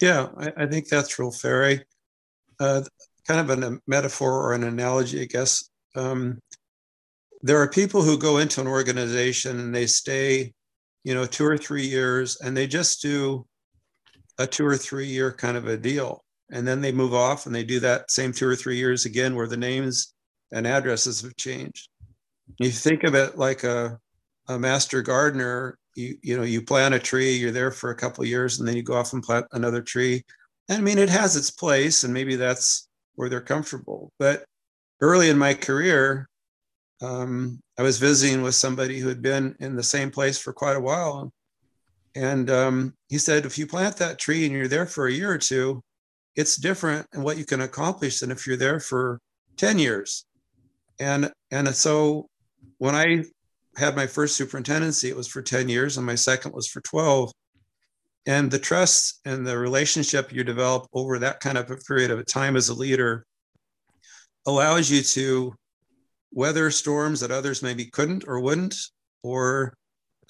Yeah 0.00 0.28
i, 0.38 0.52
I 0.56 0.66
think 0.66 0.88
that's 0.88 1.18
real 1.18 1.30
fair. 1.30 1.84
Uh, 2.58 2.82
kind 3.26 3.50
of 3.50 3.62
a 3.62 3.78
metaphor 3.86 4.48
or 4.48 4.54
an 4.54 4.64
analogy 4.64 5.22
i 5.22 5.24
guess. 5.24 5.68
Um, 5.94 6.40
there 7.42 7.60
are 7.60 7.68
people 7.68 8.02
who 8.02 8.16
go 8.16 8.38
into 8.38 8.60
an 8.60 8.68
organization 8.68 9.58
and 9.58 9.74
they 9.74 9.86
stay, 9.86 10.52
you 11.02 11.14
know, 11.14 11.26
two 11.26 11.44
or 11.44 11.58
three 11.58 11.86
years 11.86 12.40
and 12.40 12.56
they 12.56 12.68
just 12.68 13.02
do 13.02 13.44
a 14.38 14.46
two 14.46 14.64
or 14.64 14.76
three 14.76 15.06
year 15.06 15.32
kind 15.32 15.56
of 15.56 15.66
a 15.66 15.76
deal. 15.76 16.24
And 16.52 16.68
then 16.68 16.80
they 16.82 16.92
move 16.92 17.14
off 17.14 17.46
and 17.46 17.54
they 17.54 17.64
do 17.64 17.80
that 17.80 18.10
same 18.10 18.32
two 18.32 18.46
or 18.46 18.54
three 18.54 18.76
years 18.76 19.06
again 19.06 19.34
where 19.34 19.48
the 19.48 19.56
names 19.56 20.14
and 20.52 20.66
addresses 20.66 21.22
have 21.22 21.34
changed. 21.36 21.88
You 22.58 22.70
think 22.70 23.04
of 23.04 23.14
it 23.14 23.38
like 23.38 23.64
a, 23.64 23.98
a 24.48 24.58
master 24.58 25.00
gardener, 25.00 25.78
you, 25.96 26.16
you 26.22 26.36
know, 26.36 26.42
you 26.42 26.62
plant 26.62 26.94
a 26.94 26.98
tree, 26.98 27.32
you're 27.32 27.50
there 27.50 27.70
for 27.70 27.90
a 27.90 27.96
couple 27.96 28.24
years 28.24 28.58
and 28.58 28.68
then 28.68 28.76
you 28.76 28.82
go 28.82 28.94
off 28.94 29.14
and 29.14 29.22
plant 29.22 29.46
another 29.52 29.80
tree. 29.80 30.22
And 30.68 30.78
I 30.78 30.80
mean, 30.82 30.98
it 30.98 31.08
has 31.08 31.36
its 31.36 31.50
place 31.50 32.04
and 32.04 32.12
maybe 32.12 32.36
that's 32.36 32.86
where 33.14 33.30
they're 33.30 33.40
comfortable. 33.40 34.12
But 34.18 34.44
early 35.00 35.30
in 35.30 35.38
my 35.38 35.54
career, 35.54 36.28
um, 37.00 37.60
I 37.78 37.82
was 37.82 37.98
visiting 37.98 38.42
with 38.42 38.54
somebody 38.54 38.98
who 38.98 39.08
had 39.08 39.22
been 39.22 39.56
in 39.58 39.74
the 39.74 39.82
same 39.82 40.10
place 40.10 40.38
for 40.38 40.52
quite 40.52 40.76
a 40.76 40.80
while. 40.80 41.32
And 42.14 42.50
um, 42.50 42.94
he 43.08 43.16
said, 43.16 43.46
if 43.46 43.56
you 43.56 43.66
plant 43.66 43.96
that 43.96 44.18
tree 44.18 44.44
and 44.44 44.54
you're 44.54 44.68
there 44.68 44.86
for 44.86 45.06
a 45.06 45.12
year 45.12 45.32
or 45.32 45.38
two, 45.38 45.82
it's 46.36 46.56
different 46.56 47.06
in 47.14 47.22
what 47.22 47.36
you 47.36 47.44
can 47.44 47.60
accomplish 47.60 48.20
than 48.20 48.30
if 48.30 48.46
you're 48.46 48.56
there 48.56 48.80
for 48.80 49.20
10 49.56 49.78
years. 49.78 50.24
And, 50.98 51.30
and 51.50 51.68
so 51.68 52.26
when 52.78 52.94
I 52.94 53.24
had 53.76 53.96
my 53.96 54.06
first 54.06 54.36
superintendency, 54.36 55.08
it 55.08 55.16
was 55.16 55.28
for 55.28 55.42
10 55.42 55.68
years, 55.68 55.96
and 55.96 56.06
my 56.06 56.14
second 56.14 56.52
was 56.52 56.68
for 56.68 56.80
12. 56.80 57.32
And 58.26 58.50
the 58.50 58.58
trust 58.58 59.20
and 59.24 59.46
the 59.46 59.58
relationship 59.58 60.32
you 60.32 60.44
develop 60.44 60.86
over 60.92 61.18
that 61.18 61.40
kind 61.40 61.58
of 61.58 61.70
a 61.70 61.76
period 61.76 62.10
of 62.10 62.24
time 62.26 62.56
as 62.56 62.68
a 62.68 62.74
leader 62.74 63.24
allows 64.46 64.90
you 64.90 65.02
to 65.02 65.54
weather 66.32 66.70
storms 66.70 67.20
that 67.20 67.30
others 67.30 67.62
maybe 67.62 67.86
couldn't 67.86 68.24
or 68.26 68.40
wouldn't, 68.40 68.76
or 69.22 69.74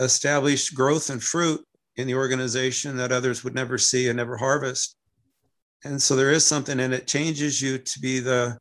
establish 0.01 0.71
growth 0.71 1.11
and 1.11 1.23
fruit 1.23 1.65
in 1.97 2.07
the 2.07 2.15
organization 2.15 2.97
that 2.97 3.13
others 3.13 3.45
would 3.45 3.55
never 3.55 3.79
see 3.79 4.09
and 4.09 4.17
never 4.17 4.37
harvest. 4.37 4.97
And 5.85 6.01
so 6.01 6.15
there 6.15 6.31
is 6.31 6.47
something, 6.47 6.79
and 6.81 6.95
it 6.95 7.07
changes 7.07 7.61
you 7.61 7.79
to 7.79 8.01
be 8.01 8.21
the 8.21 8.59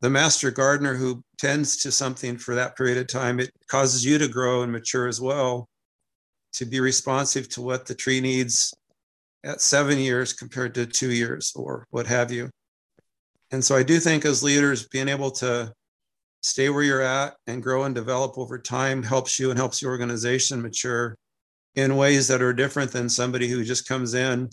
the 0.00 0.10
master 0.10 0.50
gardener 0.50 0.94
who 0.94 1.22
tends 1.38 1.78
to 1.78 1.90
something 1.90 2.36
for 2.36 2.54
that 2.54 2.76
period 2.76 2.98
of 2.98 3.06
time. 3.06 3.40
It 3.40 3.50
causes 3.68 4.04
you 4.04 4.18
to 4.18 4.28
grow 4.28 4.62
and 4.62 4.70
mature 4.70 5.08
as 5.08 5.20
well, 5.20 5.66
to 6.54 6.66
be 6.66 6.80
responsive 6.80 7.48
to 7.50 7.62
what 7.62 7.86
the 7.86 7.94
tree 7.94 8.20
needs 8.20 8.74
at 9.44 9.60
seven 9.62 9.98
years 9.98 10.32
compared 10.32 10.74
to 10.74 10.84
two 10.84 11.10
years 11.10 11.52
or 11.54 11.86
what 11.90 12.06
have 12.06 12.30
you. 12.30 12.50
And 13.50 13.64
so 13.64 13.76
I 13.76 13.82
do 13.82 13.98
think 13.98 14.24
as 14.24 14.42
leaders, 14.42 14.88
being 14.88 15.08
able 15.08 15.30
to 15.32 15.72
stay 16.42 16.68
where 16.68 16.82
you're 16.82 17.00
at 17.00 17.34
and 17.46 17.62
grow 17.62 17.84
and 17.84 17.94
develop 17.94 18.36
over 18.36 18.58
time 18.58 19.02
helps 19.02 19.38
you 19.38 19.50
and 19.50 19.58
helps 19.58 19.80
your 19.80 19.90
organization 19.90 20.60
mature 20.60 21.16
in 21.76 21.96
ways 21.96 22.28
that 22.28 22.42
are 22.42 22.52
different 22.52 22.90
than 22.90 23.08
somebody 23.08 23.48
who 23.48 23.64
just 23.64 23.88
comes 23.88 24.14
in. 24.14 24.48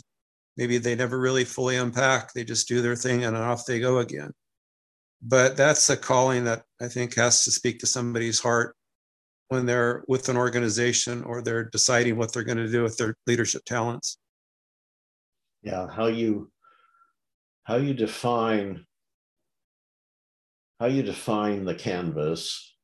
Maybe 0.58 0.78
they 0.78 0.96
never 0.96 1.20
really 1.20 1.46
fully 1.46 1.78
unpack, 1.78 2.34
they 2.34 2.44
just 2.44 2.68
do 2.68 2.82
their 2.82 2.96
thing 2.96 3.24
and 3.24 3.38
off 3.38 3.66
they 3.66 3.80
go 3.80 4.00
again. 4.00 4.32
But 5.22 5.56
that's 5.56 5.90
a 5.90 5.98
calling 5.98 6.46
that 6.46 6.64
I 6.82 6.88
think 6.88 7.16
has 7.16 7.44
to 7.44 7.52
speak 7.52 7.80
to 7.80 7.88
somebody's 7.88 8.40
heart 8.40 8.76
when 9.50 9.66
they're 9.66 10.04
with 10.08 10.30
an 10.30 10.38
organization 10.38 11.24
or 11.24 11.42
they're 11.42 11.70
deciding 11.70 12.18
what 12.18 12.34
they're 12.34 12.44
going 12.44 12.58
to 12.58 12.72
do 12.72 12.84
with 12.84 12.98
their 12.98 13.16
leadership 13.28 13.64
talents. 13.66 14.18
Yeah, 15.62 15.88
how 15.88 16.08
you 16.08 16.52
how 17.64 17.76
you 17.76 17.94
define 17.94 18.86
how 20.80 20.88
you 20.88 21.04
define 21.04 21.66
the 21.66 21.76
canvas 21.76 22.76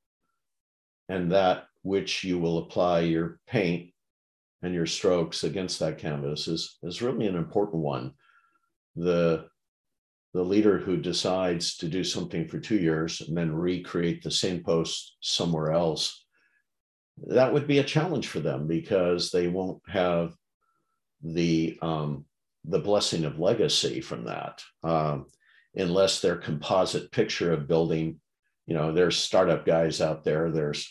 and 1.10 1.32
that 1.32 1.66
which 1.82 2.24
you 2.24 2.38
will 2.38 2.60
apply 2.60 3.00
your 3.00 3.40
paint 3.48 3.90
and 4.64 4.74
your 4.74 4.86
strokes 4.86 5.44
against 5.44 5.80
that 5.80 5.98
canvas 5.98 6.48
is, 6.48 6.78
is 6.84 7.02
really 7.02 7.28
an 7.28 7.36
important 7.36 7.84
one. 7.84 8.14
The, 8.96 9.46
the 10.34 10.44
leader 10.44 10.78
who 10.78 10.98
decides 10.98 11.78
to 11.78 11.88
do 11.88 12.04
something 12.04 12.48
for 12.48 12.60
two 12.60 12.78
years 12.78 13.22
and 13.22 13.38
then 13.38 13.54
recreate 13.54 14.24
the 14.24 14.32
same 14.32 14.64
post 14.64 15.18
somewhere 15.22 15.72
else, 15.72 16.26
that 17.26 17.52
would 17.52 17.68
be 17.68 17.80
a 17.80 17.84
challenge 17.84 18.28
for 18.28 18.40
them 18.40 18.68
because 18.68 19.32
they 19.32 19.48
won't 19.48 19.82
have 19.88 20.34
the 21.24 21.78
um, 21.82 22.26
the 22.66 22.80
blessing 22.80 23.26
of 23.26 23.40
legacy 23.40 24.02
from 24.02 24.26
that. 24.26 24.62
Um, 24.84 25.28
unless 25.76 26.22
their 26.22 26.36
composite 26.36 27.12
picture 27.12 27.54
of 27.54 27.68
building, 27.68 28.20
you 28.66 28.76
know, 28.76 28.92
there's 28.92 29.18
startup 29.18 29.66
guys 29.66 30.02
out 30.02 30.24
there, 30.24 30.52
there's 30.52 30.88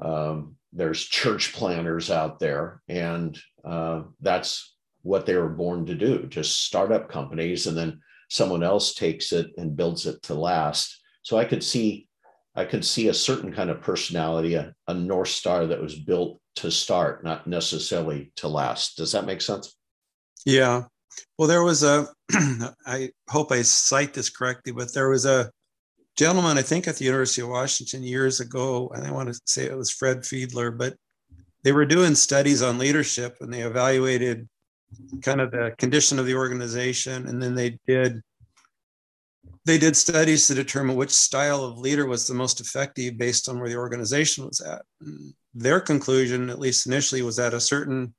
um, 0.00 0.56
there's 0.72 1.04
church 1.04 1.52
planners 1.52 2.10
out 2.10 2.38
there, 2.38 2.82
and 2.88 3.38
uh, 3.64 4.02
that's 4.20 4.74
what 5.02 5.26
they 5.26 5.36
were 5.36 5.48
born 5.48 5.86
to 5.86 5.94
do, 5.94 6.26
just 6.26 6.64
start 6.64 6.92
up 6.92 7.10
companies, 7.10 7.66
and 7.66 7.76
then 7.76 8.00
someone 8.30 8.62
else 8.62 8.94
takes 8.94 9.32
it 9.32 9.50
and 9.58 9.76
builds 9.76 10.06
it 10.06 10.22
to 10.22 10.34
last. 10.34 11.00
So 11.22 11.36
I 11.36 11.44
could 11.44 11.62
see, 11.62 12.08
I 12.54 12.64
could 12.64 12.84
see 12.84 13.08
a 13.08 13.14
certain 13.14 13.52
kind 13.52 13.70
of 13.70 13.82
personality, 13.82 14.54
a, 14.54 14.74
a 14.88 14.94
north 14.94 15.28
star 15.28 15.66
that 15.66 15.82
was 15.82 15.98
built 15.98 16.40
to 16.56 16.70
start, 16.70 17.24
not 17.24 17.46
necessarily 17.46 18.32
to 18.36 18.48
last. 18.48 18.96
Does 18.96 19.12
that 19.12 19.26
make 19.26 19.42
sense? 19.42 19.76
Yeah, 20.46 20.84
well, 21.38 21.48
there 21.48 21.62
was 21.62 21.82
a, 21.82 22.06
I 22.86 23.10
hope 23.28 23.52
I 23.52 23.62
cite 23.62 24.14
this 24.14 24.30
correctly, 24.30 24.72
but 24.72 24.92
there 24.94 25.08
was 25.08 25.26
a 25.26 25.50
gentleman, 26.16 26.58
I 26.58 26.62
think 26.62 26.86
at 26.86 26.96
the 26.96 27.04
University 27.04 27.42
of 27.42 27.48
Washington 27.48 28.02
years 28.02 28.40
ago, 28.40 28.90
and 28.94 29.06
I 29.06 29.10
want 29.10 29.32
to 29.32 29.40
say 29.46 29.64
it 29.64 29.76
was 29.76 29.90
Fred 29.90 30.18
Fiedler, 30.18 30.76
but 30.76 30.94
they 31.64 31.72
were 31.72 31.86
doing 31.86 32.14
studies 32.14 32.62
on 32.62 32.78
leadership 32.78 33.36
and 33.40 33.52
they 33.52 33.62
evaluated 33.62 34.48
kind 35.22 35.40
of 35.40 35.50
the 35.50 35.74
condition 35.78 36.18
of 36.18 36.26
the 36.26 36.34
organization. 36.34 37.26
And 37.28 37.42
then 37.42 37.54
they 37.54 37.78
did 37.86 38.20
they 39.64 39.78
did 39.78 39.96
studies 39.96 40.48
to 40.48 40.54
determine 40.54 40.96
which 40.96 41.10
style 41.10 41.62
of 41.62 41.78
leader 41.78 42.06
was 42.06 42.26
the 42.26 42.34
most 42.34 42.60
effective 42.60 43.16
based 43.16 43.48
on 43.48 43.60
where 43.60 43.68
the 43.68 43.76
organization 43.76 44.44
was 44.44 44.60
at. 44.60 44.82
Their 45.54 45.80
conclusion, 45.80 46.50
at 46.50 46.58
least 46.58 46.86
initially, 46.86 47.22
was 47.22 47.36
that 47.36 47.54
a 47.54 47.60
certain 47.60 48.12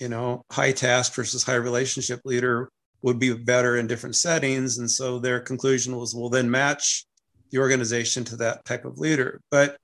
you 0.00 0.08
know, 0.08 0.44
high 0.50 0.72
task 0.72 1.14
versus 1.14 1.44
high 1.44 1.54
relationship 1.54 2.20
leader 2.24 2.70
would 3.02 3.18
be 3.18 3.32
better 3.34 3.76
in 3.76 3.86
different 3.86 4.16
settings. 4.16 4.78
And 4.78 4.90
so 4.90 5.18
their 5.18 5.40
conclusion 5.40 5.96
was 5.96 6.14
we'll 6.14 6.30
then 6.30 6.50
match 6.50 7.04
the 7.50 7.58
organization 7.58 8.24
to 8.24 8.36
that 8.36 8.64
type 8.64 8.84
of 8.84 8.98
leader. 8.98 9.40
But 9.50 9.76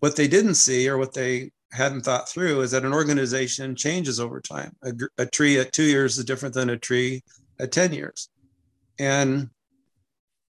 what 0.00 0.16
they 0.16 0.28
didn't 0.28 0.54
see 0.54 0.88
or 0.88 0.98
what 0.98 1.14
they 1.14 1.50
hadn't 1.72 2.02
thought 2.02 2.28
through 2.28 2.60
is 2.60 2.70
that 2.70 2.84
an 2.84 2.92
organization 2.92 3.74
changes 3.74 4.20
over 4.20 4.40
time. 4.40 4.74
A, 4.82 4.92
a 5.18 5.26
tree 5.26 5.58
at 5.58 5.72
two 5.72 5.84
years 5.84 6.18
is 6.18 6.24
different 6.24 6.54
than 6.54 6.70
a 6.70 6.78
tree 6.78 7.22
at 7.58 7.72
10 7.72 7.92
years. 7.92 8.28
And 8.98 9.50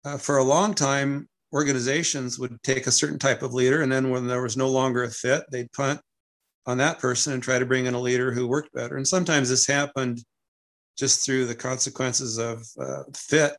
uh, 0.03 0.17
for 0.17 0.37
a 0.37 0.43
long 0.43 0.73
time, 0.73 1.27
organizations 1.53 2.37
would 2.37 2.61
take 2.63 2.85
a 2.85 2.91
certain 2.91 3.17
type 3.17 3.41
of 3.41 3.53
leader, 3.53 3.81
and 3.81 3.91
then 3.91 4.09
when 4.09 4.27
there 4.27 4.41
was 4.41 4.57
no 4.57 4.69
longer 4.69 5.03
a 5.03 5.09
fit, 5.09 5.43
they'd 5.51 5.71
punt 5.71 5.99
on 6.67 6.77
that 6.77 6.99
person 6.99 7.33
and 7.33 7.41
try 7.41 7.57
to 7.57 7.65
bring 7.65 7.85
in 7.85 7.93
a 7.93 7.99
leader 7.99 8.31
who 8.31 8.47
worked 8.47 8.73
better. 8.73 8.97
And 8.97 9.07
sometimes 9.07 9.49
this 9.49 9.65
happened 9.65 10.23
just 10.97 11.25
through 11.25 11.45
the 11.45 11.55
consequences 11.55 12.37
of 12.37 12.65
uh, 12.79 13.03
fit. 13.15 13.55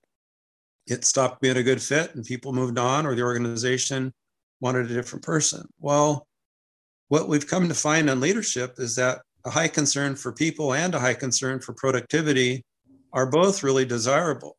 It 0.86 1.04
stopped 1.04 1.40
being 1.40 1.56
a 1.56 1.62
good 1.62 1.82
fit, 1.82 2.14
and 2.14 2.24
people 2.24 2.52
moved 2.52 2.78
on, 2.78 3.06
or 3.06 3.14
the 3.14 3.22
organization 3.22 4.12
wanted 4.60 4.90
a 4.90 4.94
different 4.94 5.24
person. 5.24 5.66
Well, 5.80 6.26
what 7.08 7.28
we've 7.28 7.46
come 7.46 7.68
to 7.68 7.74
find 7.74 8.08
on 8.08 8.20
leadership 8.20 8.74
is 8.78 8.96
that 8.96 9.22
a 9.44 9.50
high 9.50 9.68
concern 9.68 10.16
for 10.16 10.32
people 10.32 10.74
and 10.74 10.94
a 10.94 11.00
high 11.00 11.14
concern 11.14 11.60
for 11.60 11.72
productivity 11.72 12.64
are 13.12 13.30
both 13.30 13.62
really 13.62 13.84
desirable. 13.84 14.56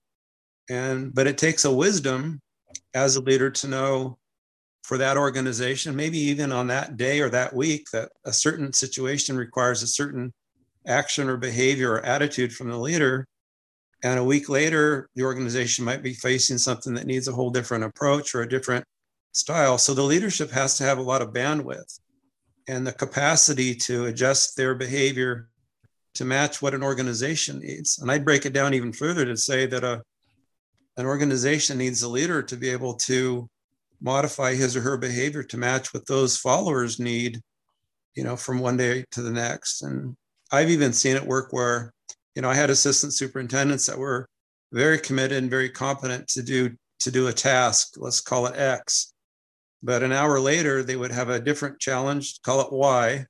And 0.69 1.13
but 1.13 1.27
it 1.27 1.37
takes 1.37 1.65
a 1.65 1.73
wisdom 1.73 2.39
as 2.93 3.15
a 3.15 3.21
leader 3.21 3.49
to 3.49 3.67
know 3.67 4.17
for 4.83 4.97
that 4.97 5.17
organization, 5.17 5.95
maybe 5.95 6.17
even 6.17 6.51
on 6.53 6.67
that 6.67 6.95
day 6.95 7.19
or 7.19 7.29
that 7.29 7.53
week, 7.53 7.87
that 7.91 8.09
a 8.25 8.31
certain 8.31 8.71
situation 8.71 9.35
requires 9.35 9.83
a 9.83 9.87
certain 9.87 10.33
action 10.87 11.27
or 11.27 11.35
behavior 11.35 11.93
or 11.93 12.05
attitude 12.05 12.53
from 12.53 12.69
the 12.69 12.77
leader. 12.77 13.27
And 14.03 14.19
a 14.19 14.23
week 14.23 14.47
later, 14.47 15.09
the 15.15 15.23
organization 15.23 15.83
might 15.83 16.03
be 16.03 16.13
facing 16.13 16.57
something 16.57 16.93
that 16.93 17.07
needs 17.07 17.27
a 17.27 17.33
whole 17.33 17.49
different 17.49 17.83
approach 17.83 18.35
or 18.35 18.41
a 18.41 18.49
different 18.49 18.85
style. 19.31 19.77
So 19.77 19.93
the 19.93 20.03
leadership 20.03 20.51
has 20.51 20.77
to 20.77 20.83
have 20.83 20.97
a 20.97 21.03
lot 21.03 21.21
of 21.21 21.33
bandwidth 21.33 21.99
and 22.67 22.85
the 22.85 22.91
capacity 22.91 23.73
to 23.75 24.05
adjust 24.05 24.55
their 24.55 24.75
behavior 24.75 25.49
to 26.15 26.25
match 26.25 26.61
what 26.61 26.73
an 26.73 26.83
organization 26.83 27.59
needs. 27.59 27.99
And 27.99 28.11
I'd 28.11 28.25
break 28.25 28.45
it 28.45 28.53
down 28.53 28.73
even 28.73 28.91
further 28.91 29.25
to 29.25 29.37
say 29.37 29.65
that 29.67 29.83
a, 29.83 30.01
an 30.97 31.05
organization 31.05 31.77
needs 31.77 32.01
a 32.01 32.09
leader 32.09 32.41
to 32.43 32.55
be 32.55 32.69
able 32.69 32.95
to 32.95 33.47
modify 34.01 34.53
his 34.53 34.75
or 34.75 34.81
her 34.81 34.97
behavior 34.97 35.43
to 35.43 35.57
match 35.57 35.93
what 35.93 36.07
those 36.07 36.37
followers 36.37 36.99
need, 36.99 37.41
you 38.15 38.23
know, 38.23 38.35
from 38.35 38.59
one 38.59 38.77
day 38.77 39.05
to 39.11 39.21
the 39.21 39.31
next. 39.31 39.83
And 39.83 40.15
I've 40.51 40.69
even 40.69 40.93
seen 40.93 41.15
it 41.15 41.25
work 41.25 41.51
where, 41.51 41.93
you 42.37 42.41
know, 42.43 42.51
I 42.51 42.53
had 42.53 42.69
assistant 42.69 43.13
superintendents 43.13 43.87
that 43.87 43.97
were 43.97 44.29
very 44.71 44.99
committed 44.99 45.39
and 45.39 45.49
very 45.49 45.69
competent 45.69 46.27
to 46.27 46.43
do 46.43 46.69
to 46.99 47.09
do 47.09 47.29
a 47.29 47.33
task, 47.33 47.95
let's 47.97 48.21
call 48.21 48.45
it 48.45 48.55
X. 48.55 49.11
But 49.81 50.03
an 50.03 50.11
hour 50.11 50.39
later, 50.39 50.83
they 50.83 50.95
would 50.95 51.11
have 51.11 51.29
a 51.29 51.39
different 51.39 51.79
challenge, 51.79 52.39
call 52.43 52.61
it 52.61 52.71
Y. 52.71 53.25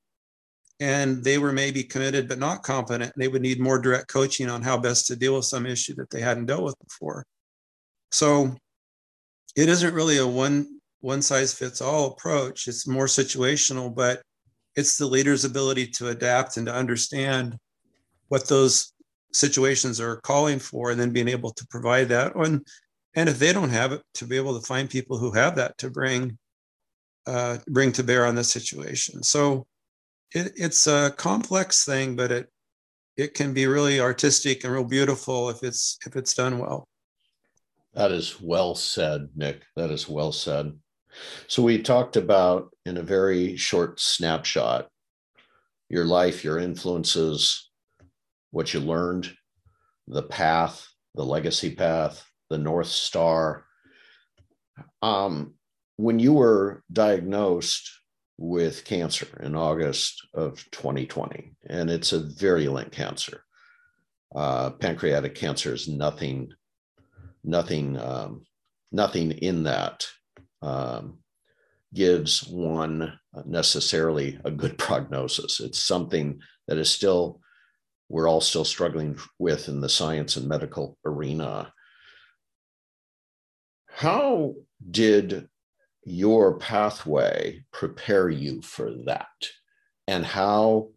And 0.81 1.23
they 1.23 1.37
were 1.37 1.53
maybe 1.53 1.85
committed 1.85 2.27
but 2.27 2.37
not 2.37 2.63
competent. 2.63 3.13
They 3.15 3.29
would 3.29 3.41
need 3.41 3.61
more 3.61 3.79
direct 3.79 4.09
coaching 4.09 4.49
on 4.49 4.61
how 4.61 4.77
best 4.77 5.07
to 5.07 5.15
deal 5.15 5.35
with 5.35 5.45
some 5.45 5.65
issue 5.65 5.95
that 5.95 6.09
they 6.09 6.19
hadn't 6.19 6.47
dealt 6.47 6.63
with 6.63 6.75
before. 6.83 7.25
So 8.11 8.57
it 9.55 9.69
isn't 9.69 9.93
really 9.93 10.17
a 10.17 10.27
one 10.27 10.81
one 10.99 11.21
size 11.21 11.53
fits 11.53 11.79
all 11.79 12.07
approach. 12.07 12.67
It's 12.67 12.85
more 12.85 13.05
situational, 13.05 13.95
but 13.95 14.21
it's 14.75 14.97
the 14.97 15.05
leader's 15.05 15.45
ability 15.45 15.87
to 15.91 16.09
adapt 16.09 16.57
and 16.57 16.65
to 16.65 16.73
understand 16.73 17.55
what 18.27 18.49
those 18.49 18.91
situations 19.33 19.99
are 19.99 20.17
calling 20.17 20.59
for 20.59 20.91
and 20.91 20.99
then 20.99 21.11
being 21.11 21.27
able 21.27 21.51
to 21.51 21.67
provide 21.67 22.09
that. 22.09 22.35
And 22.35 22.65
and 23.15 23.27
if 23.27 23.39
they 23.39 23.51
don't 23.51 23.69
have 23.69 23.93
it, 23.93 24.01
to 24.15 24.25
be 24.25 24.37
able 24.37 24.59
to 24.59 24.65
find 24.65 24.89
people 24.89 25.17
who 25.17 25.31
have 25.31 25.55
that 25.55 25.77
to 25.79 25.89
bring 25.89 26.37
uh, 27.25 27.57
bring 27.67 27.91
to 27.93 28.03
bear 28.03 28.25
on 28.25 28.35
the 28.35 28.43
situation. 28.43 29.23
So 29.23 29.65
it, 30.33 30.53
it's 30.55 30.87
a 30.87 31.13
complex 31.17 31.85
thing, 31.85 32.15
but 32.15 32.31
it 32.31 32.49
it 33.17 33.33
can 33.33 33.53
be 33.53 33.65
really 33.67 33.99
artistic 33.99 34.63
and 34.63 34.71
real 34.71 34.83
beautiful 34.83 35.49
if 35.49 35.63
it's 35.63 35.97
if 36.05 36.15
it's 36.15 36.33
done 36.33 36.59
well. 36.59 36.87
That 37.93 38.11
is 38.11 38.39
well 38.39 38.75
said, 38.75 39.29
Nick. 39.35 39.63
That 39.75 39.89
is 39.89 40.07
well 40.07 40.31
said. 40.31 40.73
So 41.47 41.63
we 41.63 41.81
talked 41.81 42.15
about 42.15 42.69
in 42.85 42.97
a 42.97 43.01
very 43.01 43.57
short 43.57 43.99
snapshot 43.99 44.87
your 45.89 46.05
life, 46.05 46.43
your 46.43 46.59
influences, 46.59 47.66
what 48.51 48.73
you 48.73 48.79
learned, 48.79 49.31
the 50.07 50.23
path, 50.23 50.87
the 51.15 51.25
legacy 51.25 51.75
path, 51.75 52.23
the 52.49 52.57
North 52.57 52.87
Star. 52.87 53.65
Um, 55.01 55.55
when 55.97 56.19
you 56.19 56.33
were 56.33 56.83
diagnosed 56.91 57.91
with 58.37 58.85
cancer 58.85 59.27
in 59.41 59.55
August 59.55 60.27
of 60.33 60.63
2020, 60.71 61.55
and 61.67 61.89
it's 61.89 62.13
a 62.13 62.19
virulent 62.19 62.91
cancer, 62.91 63.43
uh, 64.35 64.69
pancreatic 64.71 65.35
cancer 65.35 65.73
is 65.73 65.87
nothing, 65.87 66.53
nothing, 67.43 67.97
um, 67.99 68.45
nothing 68.91 69.31
in 69.31 69.63
that 69.63 70.05
um, 70.61 71.17
gives 71.93 72.47
one 72.47 73.17
necessarily 73.45 74.39
a 74.45 74.51
good 74.51 74.77
prognosis. 74.77 75.59
It's 75.59 75.79
something 75.79 76.39
that 76.67 76.77
is 76.77 76.91
still 76.91 77.41
we're 78.09 78.29
all 78.29 78.41
still 78.41 78.65
struggling 78.65 79.17
with 79.37 79.67
in 79.67 79.81
the 79.81 79.89
science 79.89 80.37
and 80.37 80.47
medical 80.47 80.97
arena. 81.05 81.73
How 83.87 84.55
did 84.89 85.49
your 86.03 86.57
pathway 86.57 87.63
prepare 87.73 88.29
you 88.29 88.61
for 88.61 88.91
that? 89.05 89.27
And 90.07 90.23
how, 90.25 90.89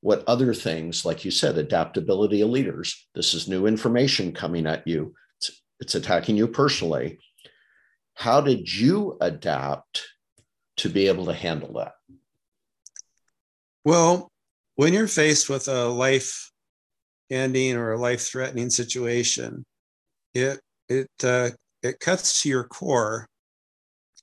what 0.00 0.24
other 0.26 0.52
things, 0.52 1.04
like 1.04 1.24
you 1.24 1.30
said, 1.30 1.56
adaptability 1.56 2.42
of 2.42 2.50
leaders, 2.50 3.08
this 3.14 3.32
is 3.32 3.48
new 3.48 3.66
information 3.66 4.32
coming 4.32 4.66
at 4.66 4.86
you, 4.86 5.14
it's, 5.38 5.62
it's 5.80 5.94
attacking 5.94 6.36
you 6.36 6.48
personally. 6.48 7.18
How 8.14 8.40
did 8.40 8.70
you 8.72 9.16
adapt 9.20 10.04
to 10.78 10.88
be 10.88 11.06
able 11.06 11.26
to 11.26 11.34
handle 11.34 11.74
that? 11.74 11.92
Well, 13.84 14.30
when 14.74 14.92
you're 14.92 15.08
faced 15.08 15.48
with 15.48 15.68
a 15.68 15.86
life 15.86 16.50
ending 17.30 17.76
or 17.76 17.92
a 17.92 17.98
life 17.98 18.22
threatening 18.22 18.70
situation, 18.70 19.64
it, 20.34 20.60
it 20.88 21.08
uh, 21.22 21.50
it 21.82 22.00
cuts 22.00 22.42
to 22.42 22.48
your 22.48 22.64
core. 22.64 23.28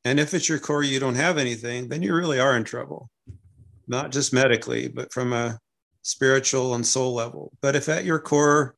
And 0.03 0.19
if 0.19 0.33
it's 0.33 0.49
your 0.49 0.59
core, 0.59 0.83
you 0.83 0.99
don't 0.99 1.15
have 1.15 1.37
anything, 1.37 1.89
then 1.89 2.01
you 2.01 2.13
really 2.13 2.39
are 2.39 2.55
in 2.55 2.63
trouble, 2.63 3.09
not 3.87 4.11
just 4.11 4.33
medically, 4.33 4.87
but 4.87 5.11
from 5.11 5.33
a 5.33 5.57
spiritual 6.03 6.75
and 6.75 6.85
soul 6.85 7.13
level. 7.13 7.51
But 7.61 7.75
if 7.75 7.89
at 7.89 8.05
your 8.05 8.19
core, 8.19 8.75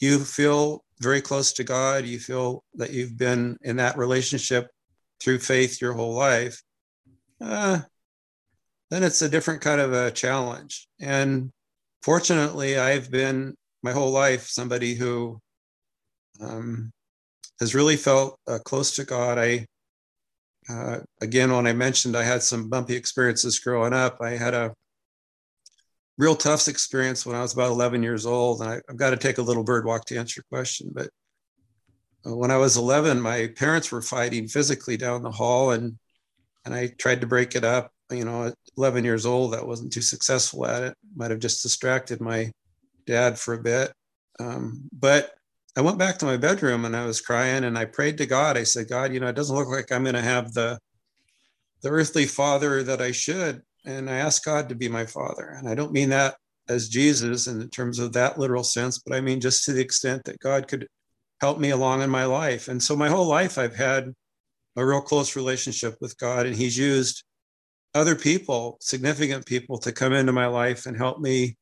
you 0.00 0.18
feel 0.18 0.84
very 1.00 1.22
close 1.22 1.52
to 1.54 1.64
God, 1.64 2.04
you 2.04 2.18
feel 2.18 2.62
that 2.74 2.92
you've 2.92 3.16
been 3.16 3.56
in 3.62 3.76
that 3.76 3.96
relationship 3.96 4.68
through 5.20 5.38
faith 5.38 5.80
your 5.80 5.94
whole 5.94 6.14
life, 6.14 6.62
uh, 7.40 7.80
then 8.90 9.02
it's 9.02 9.22
a 9.22 9.28
different 9.28 9.62
kind 9.62 9.80
of 9.80 9.92
a 9.92 10.10
challenge. 10.10 10.86
And 11.00 11.50
fortunately, 12.04 12.76
I've 12.76 13.10
been 13.10 13.54
my 13.82 13.92
whole 13.92 14.10
life 14.10 14.46
somebody 14.46 14.94
who 14.94 15.40
um, 16.38 16.92
has 17.60 17.74
really 17.74 17.96
felt 17.96 18.38
uh, 18.46 18.58
close 18.58 18.94
to 18.96 19.04
God. 19.04 19.38
I, 19.38 19.66
uh, 20.68 20.98
again, 21.22 21.50
when 21.50 21.66
I 21.66 21.72
mentioned 21.72 22.14
I 22.14 22.22
had 22.22 22.42
some 22.42 22.68
bumpy 22.68 22.94
experiences 22.94 23.58
growing 23.58 23.94
up, 23.94 24.18
I 24.20 24.32
had 24.32 24.52
a 24.52 24.74
real 26.18 26.36
tough 26.36 26.68
experience 26.68 27.24
when 27.24 27.36
I 27.36 27.40
was 27.40 27.54
about 27.54 27.70
11 27.70 28.02
years 28.02 28.26
old. 28.26 28.60
And 28.60 28.68
I, 28.68 28.74
have 28.86 28.98
got 28.98 29.10
to 29.10 29.16
take 29.16 29.38
a 29.38 29.42
little 29.42 29.64
bird 29.64 29.86
walk 29.86 30.04
to 30.06 30.16
answer 30.18 30.40
your 30.40 30.58
question. 30.58 30.90
But 30.92 31.08
uh, 32.26 32.36
when 32.36 32.50
I 32.50 32.58
was 32.58 32.76
11, 32.76 33.18
my 33.18 33.48
parents 33.56 33.90
were 33.90 34.02
fighting 34.02 34.46
physically 34.46 34.98
down 34.98 35.22
the 35.22 35.30
hall, 35.30 35.70
and 35.70 35.98
and 36.66 36.74
I 36.74 36.88
tried 36.98 37.22
to 37.22 37.26
break 37.26 37.54
it 37.54 37.64
up. 37.64 37.93
You 38.10 38.24
know, 38.24 38.48
at 38.48 38.54
11 38.76 39.04
years 39.04 39.24
old, 39.26 39.54
I 39.54 39.62
wasn't 39.62 39.92
too 39.92 40.02
successful 40.02 40.66
at 40.66 40.82
it. 40.82 40.94
Might 41.16 41.30
have 41.30 41.40
just 41.40 41.62
distracted 41.62 42.20
my 42.20 42.50
dad 43.06 43.38
for 43.38 43.54
a 43.54 43.62
bit. 43.62 43.92
Um, 44.38 44.88
but 44.92 45.34
I 45.76 45.80
went 45.80 45.98
back 45.98 46.18
to 46.18 46.26
my 46.26 46.36
bedroom 46.36 46.84
and 46.84 46.96
I 46.96 47.06
was 47.06 47.20
crying 47.20 47.64
and 47.64 47.76
I 47.76 47.84
prayed 47.84 48.18
to 48.18 48.26
God. 48.26 48.56
I 48.56 48.62
said, 48.62 48.88
God, 48.88 49.12
you 49.12 49.20
know, 49.20 49.26
it 49.26 49.36
doesn't 49.36 49.56
look 49.56 49.68
like 49.68 49.90
I'm 49.90 50.04
going 50.04 50.14
to 50.14 50.20
have 50.20 50.52
the 50.52 50.78
the 51.82 51.90
earthly 51.90 52.24
father 52.24 52.82
that 52.82 53.02
I 53.02 53.12
should. 53.12 53.60
And 53.84 54.08
I 54.08 54.14
asked 54.14 54.44
God 54.44 54.70
to 54.70 54.74
be 54.74 54.88
my 54.88 55.04
father. 55.04 55.54
And 55.58 55.68
I 55.68 55.74
don't 55.74 55.92
mean 55.92 56.08
that 56.10 56.36
as 56.68 56.88
Jesus 56.88 57.46
in 57.46 57.68
terms 57.68 57.98
of 57.98 58.14
that 58.14 58.38
literal 58.38 58.64
sense, 58.64 58.98
but 58.98 59.14
I 59.14 59.20
mean 59.20 59.40
just 59.40 59.64
to 59.64 59.72
the 59.72 59.82
extent 59.82 60.24
that 60.24 60.38
God 60.38 60.66
could 60.66 60.88
help 61.42 61.58
me 61.58 61.70
along 61.70 62.00
in 62.00 62.08
my 62.08 62.24
life. 62.24 62.68
And 62.68 62.82
so 62.82 62.96
my 62.96 63.08
whole 63.08 63.26
life 63.26 63.58
I've 63.58 63.76
had 63.76 64.14
a 64.76 64.86
real 64.86 65.02
close 65.02 65.36
relationship 65.36 65.96
with 66.00 66.16
God 66.16 66.46
and 66.46 66.56
he's 66.56 66.78
used 66.78 67.22
other 67.94 68.14
people, 68.14 68.76
significant 68.80 69.46
people 69.46 69.78
to 69.78 69.92
come 69.92 70.12
into 70.12 70.32
my 70.32 70.46
life 70.46 70.86
and 70.86 70.96
help 70.96 71.20
me 71.20 71.56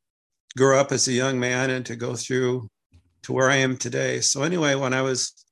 grow 0.56 0.78
up 0.78 0.92
as 0.92 1.08
a 1.08 1.12
young 1.12 1.38
man 1.38 1.70
and 1.70 1.84
to 1.86 1.96
go 1.96 2.14
through 2.14 2.68
to 3.22 3.32
where 3.32 3.50
I 3.50 3.56
am 3.56 3.76
today. 3.76 4.20
So 4.20 4.42
anyway, 4.42 4.74
when 4.74 4.92
I 4.92 5.02
was 5.02 5.44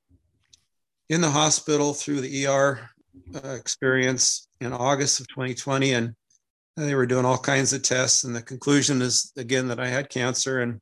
in 1.09 1.21
the 1.21 1.31
hospital 1.31 1.95
through 1.95 2.21
the 2.21 2.47
ER 2.47 2.89
uh, 3.35 3.49
experience 3.51 4.49
in 4.61 4.73
August 4.73 5.21
of 5.21 5.29
2020, 5.29 5.93
and 5.93 6.15
they 6.77 6.95
were 6.95 7.07
doing 7.07 7.25
all 7.25 7.39
kinds 7.39 7.73
of 7.73 7.83
tests, 7.83 8.25
and 8.25 8.35
the 8.35 8.43
conclusion 8.43 9.03
is 9.03 9.33
again 9.37 9.69
that 9.69 9.81
I 9.81 9.89
had 9.89 10.09
cancer. 10.09 10.61
And 10.61 10.81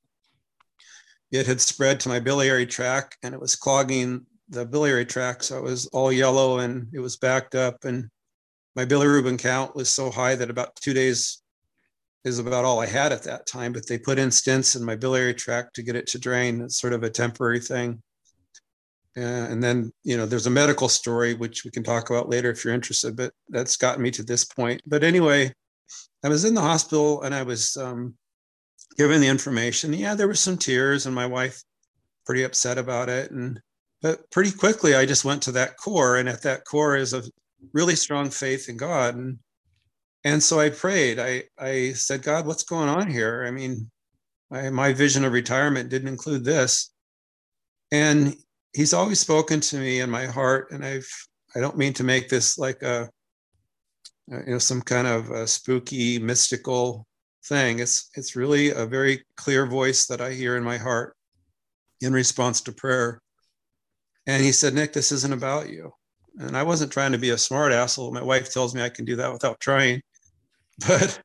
it 1.30 1.46
had 1.46 1.60
spread 1.60 2.00
to 2.00 2.08
my 2.08 2.20
biliary 2.20 2.66
tract 2.66 3.18
and 3.22 3.34
it 3.34 3.40
was 3.40 3.56
clogging 3.56 4.24
the 4.48 4.64
biliary 4.64 5.04
tract. 5.04 5.44
So 5.44 5.58
it 5.58 5.64
was 5.64 5.86
all 5.88 6.10
yellow 6.10 6.58
and 6.58 6.88
it 6.94 7.00
was 7.00 7.16
backed 7.16 7.54
up. 7.54 7.84
And 7.84 8.08
my 8.78 8.84
bilirubin 8.84 9.40
count 9.40 9.74
was 9.74 9.90
so 9.90 10.08
high 10.08 10.36
that 10.36 10.50
about 10.50 10.76
two 10.76 10.94
days 10.94 11.42
is 12.24 12.38
about 12.38 12.64
all 12.64 12.78
I 12.78 12.86
had 12.86 13.10
at 13.10 13.24
that 13.24 13.44
time. 13.44 13.72
But 13.72 13.88
they 13.88 13.98
put 13.98 14.20
in 14.20 14.28
stents 14.28 14.76
in 14.76 14.84
my 14.84 14.94
biliary 14.94 15.34
tract 15.34 15.74
to 15.74 15.82
get 15.82 15.96
it 15.96 16.06
to 16.08 16.18
drain. 16.20 16.60
It's 16.60 16.80
sort 16.80 16.92
of 16.92 17.02
a 17.02 17.10
temporary 17.10 17.58
thing. 17.58 18.00
Uh, 19.16 19.50
and 19.50 19.60
then, 19.60 19.92
you 20.04 20.16
know, 20.16 20.26
there's 20.26 20.46
a 20.46 20.50
medical 20.50 20.88
story, 20.88 21.34
which 21.34 21.64
we 21.64 21.72
can 21.72 21.82
talk 21.82 22.08
about 22.08 22.28
later 22.28 22.50
if 22.50 22.64
you're 22.64 22.72
interested, 22.72 23.16
but 23.16 23.32
that's 23.48 23.76
gotten 23.76 24.00
me 24.00 24.12
to 24.12 24.22
this 24.22 24.44
point. 24.44 24.80
But 24.86 25.02
anyway, 25.02 25.52
I 26.24 26.28
was 26.28 26.44
in 26.44 26.54
the 26.54 26.60
hospital 26.60 27.22
and 27.22 27.34
I 27.34 27.42
was 27.42 27.76
um, 27.76 28.14
given 28.96 29.20
the 29.20 29.26
information. 29.26 29.92
Yeah, 29.92 30.14
there 30.14 30.28
were 30.28 30.34
some 30.34 30.56
tears, 30.56 31.04
and 31.04 31.14
my 31.16 31.26
wife 31.26 31.60
pretty 32.24 32.44
upset 32.44 32.78
about 32.78 33.08
it. 33.08 33.32
And 33.32 33.60
but 34.02 34.30
pretty 34.30 34.52
quickly, 34.52 34.94
I 34.94 35.04
just 35.04 35.24
went 35.24 35.42
to 35.42 35.52
that 35.52 35.78
core, 35.78 36.18
and 36.18 36.28
at 36.28 36.42
that 36.42 36.64
core 36.64 36.94
is 36.94 37.12
a 37.12 37.24
really 37.72 37.96
strong 37.96 38.30
faith 38.30 38.68
in 38.68 38.76
God. 38.76 39.16
And 39.16 39.38
and 40.24 40.42
so 40.42 40.60
I 40.60 40.70
prayed. 40.70 41.18
I 41.18 41.44
I 41.58 41.92
said, 41.92 42.22
God, 42.22 42.46
what's 42.46 42.64
going 42.64 42.88
on 42.88 43.10
here? 43.10 43.44
I 43.46 43.50
mean, 43.50 43.90
I, 44.50 44.70
my 44.70 44.92
vision 44.92 45.24
of 45.24 45.32
retirement 45.32 45.90
didn't 45.90 46.08
include 46.08 46.44
this. 46.44 46.92
And 47.92 48.34
he's 48.72 48.92
always 48.92 49.20
spoken 49.20 49.60
to 49.60 49.78
me 49.78 50.00
in 50.00 50.10
my 50.10 50.26
heart, 50.26 50.70
and 50.72 50.84
I've 50.84 51.08
I 51.56 51.60
don't 51.60 51.78
mean 51.78 51.94
to 51.94 52.04
make 52.04 52.28
this 52.28 52.58
like 52.58 52.82
a 52.82 53.08
uh, 54.32 54.40
you 54.46 54.52
know 54.52 54.58
some 54.58 54.82
kind 54.82 55.06
of 55.06 55.48
spooky 55.48 56.18
mystical 56.18 57.06
thing. 57.46 57.78
It's 57.78 58.10
it's 58.14 58.36
really 58.36 58.70
a 58.70 58.86
very 58.86 59.24
clear 59.36 59.66
voice 59.66 60.06
that 60.06 60.20
I 60.20 60.32
hear 60.32 60.56
in 60.56 60.64
my 60.64 60.76
heart 60.76 61.16
in 62.00 62.12
response 62.12 62.60
to 62.62 62.72
prayer. 62.72 63.20
And 64.26 64.44
he 64.44 64.52
said, 64.52 64.74
Nick, 64.74 64.92
this 64.92 65.10
isn't 65.10 65.32
about 65.32 65.70
you. 65.70 65.92
And 66.38 66.56
I 66.56 66.62
wasn't 66.62 66.92
trying 66.92 67.12
to 67.12 67.18
be 67.18 67.30
a 67.30 67.38
smart 67.38 67.72
asshole. 67.72 68.12
My 68.12 68.22
wife 68.22 68.52
tells 68.52 68.74
me 68.74 68.82
I 68.82 68.88
can 68.88 69.04
do 69.04 69.16
that 69.16 69.32
without 69.32 69.60
trying. 69.60 70.02
But 70.86 71.20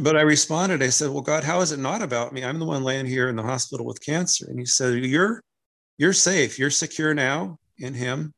but 0.00 0.16
I 0.16 0.22
responded, 0.22 0.82
I 0.82 0.88
said, 0.88 1.10
Well, 1.10 1.20
God, 1.20 1.44
how 1.44 1.60
is 1.60 1.72
it 1.72 1.78
not 1.78 2.00
about 2.00 2.32
me? 2.32 2.42
I'm 2.42 2.58
the 2.58 2.64
one 2.64 2.82
laying 2.82 3.06
here 3.06 3.28
in 3.28 3.36
the 3.36 3.42
hospital 3.42 3.84
with 3.84 4.04
cancer. 4.04 4.46
And 4.48 4.58
he 4.58 4.64
said, 4.64 5.04
You're 5.04 5.42
you're 5.98 6.14
safe. 6.14 6.58
You're 6.58 6.70
secure 6.70 7.12
now 7.12 7.58
in 7.78 7.92
him, 7.92 8.32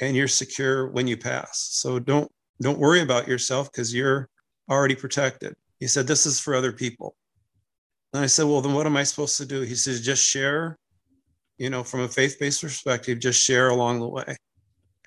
and 0.00 0.14
you're 0.14 0.28
secure 0.28 0.88
when 0.88 1.06
you 1.06 1.16
pass. 1.16 1.68
So 1.72 1.98
don't 1.98 2.30
don't 2.60 2.78
worry 2.78 3.00
about 3.00 3.28
yourself 3.28 3.72
because 3.72 3.94
you're 3.94 4.28
already 4.68 4.94
protected. 4.94 5.54
He 5.80 5.86
said, 5.86 6.06
This 6.06 6.26
is 6.26 6.38
for 6.38 6.54
other 6.54 6.72
people. 6.72 7.16
And 8.12 8.22
I 8.22 8.26
said, 8.26 8.44
Well, 8.44 8.60
then 8.60 8.74
what 8.74 8.86
am 8.86 8.96
I 8.96 9.04
supposed 9.04 9.38
to 9.38 9.46
do? 9.46 9.62
He 9.62 9.74
says, 9.74 10.04
Just 10.04 10.22
share, 10.22 10.76
you 11.56 11.70
know, 11.70 11.82
from 11.82 12.00
a 12.00 12.08
faith 12.08 12.36
based 12.38 12.60
perspective, 12.60 13.20
just 13.20 13.42
share 13.42 13.68
along 13.68 14.00
the 14.00 14.08
way 14.08 14.36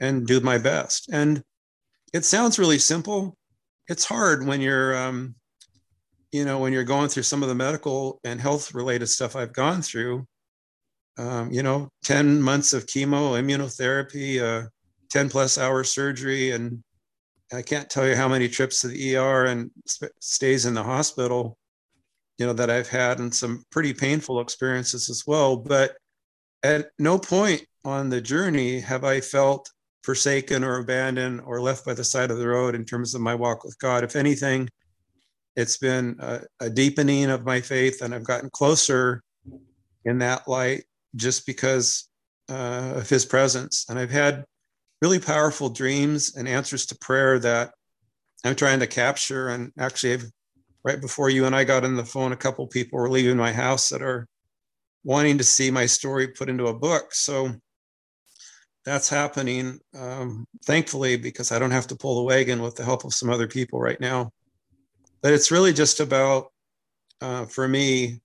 and 0.02 0.28
do 0.28 0.42
my 0.42 0.58
best. 0.58 1.10
And 1.14 1.42
it 2.12 2.26
sounds 2.26 2.60
really 2.60 2.80
simple. 2.80 3.38
It's 3.88 4.04
hard 4.04 4.46
when 4.46 4.60
you're, 4.60 4.98
um, 4.98 5.36
you 6.32 6.44
know, 6.44 6.60
when 6.60 6.74
you're 6.74 6.84
going 6.84 7.08
through 7.08 7.24
some 7.24 7.44
of 7.44 7.50
the 7.50 7.56
medical 7.56 8.20
and 8.24 8.42
health 8.42 8.74
related 8.74 9.08
stuff 9.08 9.36
I've 9.36 9.54
gone 9.54 9.82
through. 9.82 10.26
Um, 11.18 11.52
you 11.52 11.62
know, 11.62 11.90
10 12.04 12.42
months 12.42 12.74
of 12.74 12.88
chemo, 12.88 13.40
immunotherapy, 13.40 14.42
uh, 14.42 14.68
10 15.12 15.30
plus 15.30 15.58
hour 15.58 15.84
surgery, 15.84 16.52
and 16.52 16.82
I 17.54 17.62
can't 17.62 17.90
tell 17.90 18.08
you 18.08 18.16
how 18.16 18.30
many 18.30 18.48
trips 18.48 18.82
to 18.82 18.88
the 18.88 19.18
ER 19.18 19.46
and 19.46 19.70
stays 20.22 20.66
in 20.66 20.74
the 20.74 20.84
hospital, 20.84 21.58
you 22.38 22.46
know, 22.46 22.54
that 22.54 22.70
I've 22.70 22.88
had 22.88 23.20
and 23.20 23.34
some 23.36 23.66
pretty 23.72 23.94
painful 23.94 24.40
experiences 24.40 25.10
as 25.10 25.28
well. 25.28 25.58
But 25.58 25.98
at 26.64 26.92
no 26.98 27.20
point 27.20 27.66
on 27.84 28.10
the 28.10 28.22
journey 28.22 28.80
have 28.80 29.04
I 29.04 29.20
felt 29.20 29.70
forsaken 30.04 30.64
or 30.64 30.80
abandoned 30.80 31.42
or 31.46 31.62
left 31.62 31.86
by 31.86 31.94
the 31.94 32.04
side 32.04 32.32
of 32.32 32.38
the 32.38 32.48
road 32.48 32.76
in 32.76 32.86
terms 32.86 33.14
of 33.14 33.22
my 33.22 33.36
walk 33.36 33.64
with 33.64 33.78
God. 33.80 34.04
If 34.04 34.16
anything, 34.16 34.70
it's 35.56 35.78
been 35.78 36.16
a, 36.20 36.42
a 36.60 36.70
deepening 36.70 37.30
of 37.30 37.46
my 37.46 37.62
faith 37.62 38.02
and 38.02 38.14
I've 38.16 38.24
gotten 38.24 38.50
closer 38.50 39.22
in 40.06 40.18
that 40.20 40.48
light 40.48 40.84
just 41.16 41.46
because 41.46 42.10
uh, 42.50 42.94
of 42.96 43.10
his 43.10 43.26
presence. 43.26 43.86
And 43.90 44.00
I've 44.00 44.12
had 44.12 44.46
really 45.02 45.20
powerful 45.20 45.70
dreams 45.70 46.36
and 46.36 46.48
answers 46.48 46.86
to 46.88 46.98
prayer 46.98 47.40
that 47.40 47.72
I'm 48.46 48.56
trying 48.56 48.80
to 48.80 48.88
capture. 48.88 49.50
And 49.50 49.72
actually, 49.78 50.14
I've, 50.14 50.26
right 50.84 51.00
before 51.00 51.30
you 51.30 51.46
and 51.46 51.56
I 51.56 51.64
got 51.64 51.84
on 51.84 51.96
the 51.96 52.06
phone, 52.06 52.32
a 52.32 52.38
couple 52.38 52.66
people 52.68 53.00
were 53.00 53.10
leaving 53.10 53.38
my 53.38 53.52
house 53.52 53.90
that 53.90 54.02
are 54.02 54.28
wanting 55.04 55.38
to 55.38 55.44
see 55.44 55.72
my 55.72 55.86
story 55.86 56.28
put 56.28 56.50
into 56.50 56.68
a 56.68 56.74
book. 56.74 57.14
So 57.14 57.52
that's 58.86 59.10
happening, 59.10 59.80
um, 59.98 60.46
thankfully, 60.66 61.18
because 61.18 61.52
I 61.52 61.60
don't 61.60 61.72
have 61.72 61.88
to 61.88 61.96
pull 61.96 62.16
the 62.16 62.24
wagon 62.24 62.62
with 62.62 62.76
the 62.76 62.84
help 62.84 63.04
of 63.06 63.14
some 63.14 63.30
other 63.30 63.48
people 63.48 63.80
right 63.80 64.00
now. 64.00 64.32
But 65.22 65.34
it's 65.34 65.52
really 65.52 65.74
just 65.74 66.00
about, 66.00 66.48
uh, 67.22 67.46
for 67.46 67.68
me, 67.68 68.22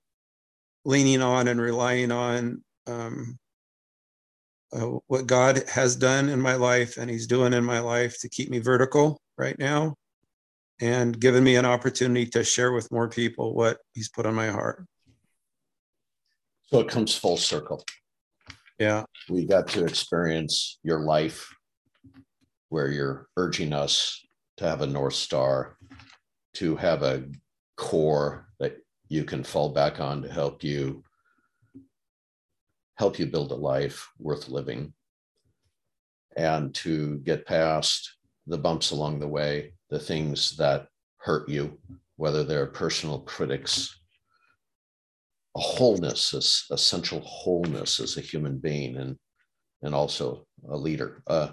leaning 0.83 1.21
on 1.21 1.47
and 1.47 1.61
relying 1.61 2.11
on 2.11 2.63
um, 2.87 3.37
uh, 4.73 4.97
what 5.07 5.27
God 5.27 5.63
has 5.69 5.95
done 5.95 6.29
in 6.29 6.41
my 6.41 6.55
life 6.55 6.97
and 6.97 7.09
He's 7.09 7.27
doing 7.27 7.53
in 7.53 7.63
my 7.63 7.79
life 7.79 8.19
to 8.21 8.29
keep 8.29 8.49
me 8.49 8.59
vertical 8.59 9.21
right 9.37 9.57
now 9.59 9.95
and 10.79 11.19
given 11.19 11.43
me 11.43 11.55
an 11.55 11.65
opportunity 11.65 12.25
to 12.27 12.43
share 12.43 12.71
with 12.71 12.91
more 12.91 13.09
people 13.09 13.53
what 13.53 13.77
He's 13.93 14.09
put 14.09 14.25
on 14.25 14.33
my 14.33 14.47
heart. 14.47 14.85
So 16.71 16.79
it 16.79 16.89
comes 16.89 17.15
full 17.15 17.37
circle. 17.37 17.83
Yeah. 18.79 19.03
We 19.29 19.45
got 19.45 19.67
to 19.69 19.85
experience 19.85 20.79
your 20.83 21.01
life 21.01 21.49
where 22.69 22.89
you're 22.89 23.27
urging 23.37 23.73
us 23.73 24.23
to 24.57 24.65
have 24.65 24.81
a 24.81 24.87
North 24.87 25.15
Star, 25.15 25.77
to 26.55 26.75
have 26.75 27.03
a 27.03 27.25
core 27.75 28.47
that 28.59 28.77
you 29.07 29.23
can 29.23 29.43
fall 29.43 29.69
back 29.69 29.99
on 29.99 30.21
to 30.21 30.31
help 30.31 30.63
you 30.63 31.03
help 32.95 33.19
you 33.19 33.27
build 33.27 33.51
a 33.51 33.55
life 33.55 34.09
worth 34.17 34.49
living 34.49 34.91
and 36.35 36.73
to 36.73 37.19
get 37.19 37.45
past 37.45 38.15
the 38.47 38.57
bumps 38.57 38.91
along 38.91 39.19
the 39.19 39.27
way, 39.27 39.73
the 39.89 39.99
things 39.99 40.55
that 40.57 40.87
hurt 41.17 41.47
you, 41.47 41.77
whether 42.15 42.43
they're 42.43 42.65
personal 42.65 43.19
critics, 43.19 43.99
a 45.57 45.59
wholeness, 45.59 46.67
essential 46.69 47.19
wholeness 47.21 47.99
as 47.99 48.15
a 48.15 48.21
human 48.21 48.57
being 48.59 48.95
and, 48.97 49.17
and 49.81 49.95
also 49.95 50.45
a 50.69 50.77
leader, 50.77 51.23
uh, 51.25 51.49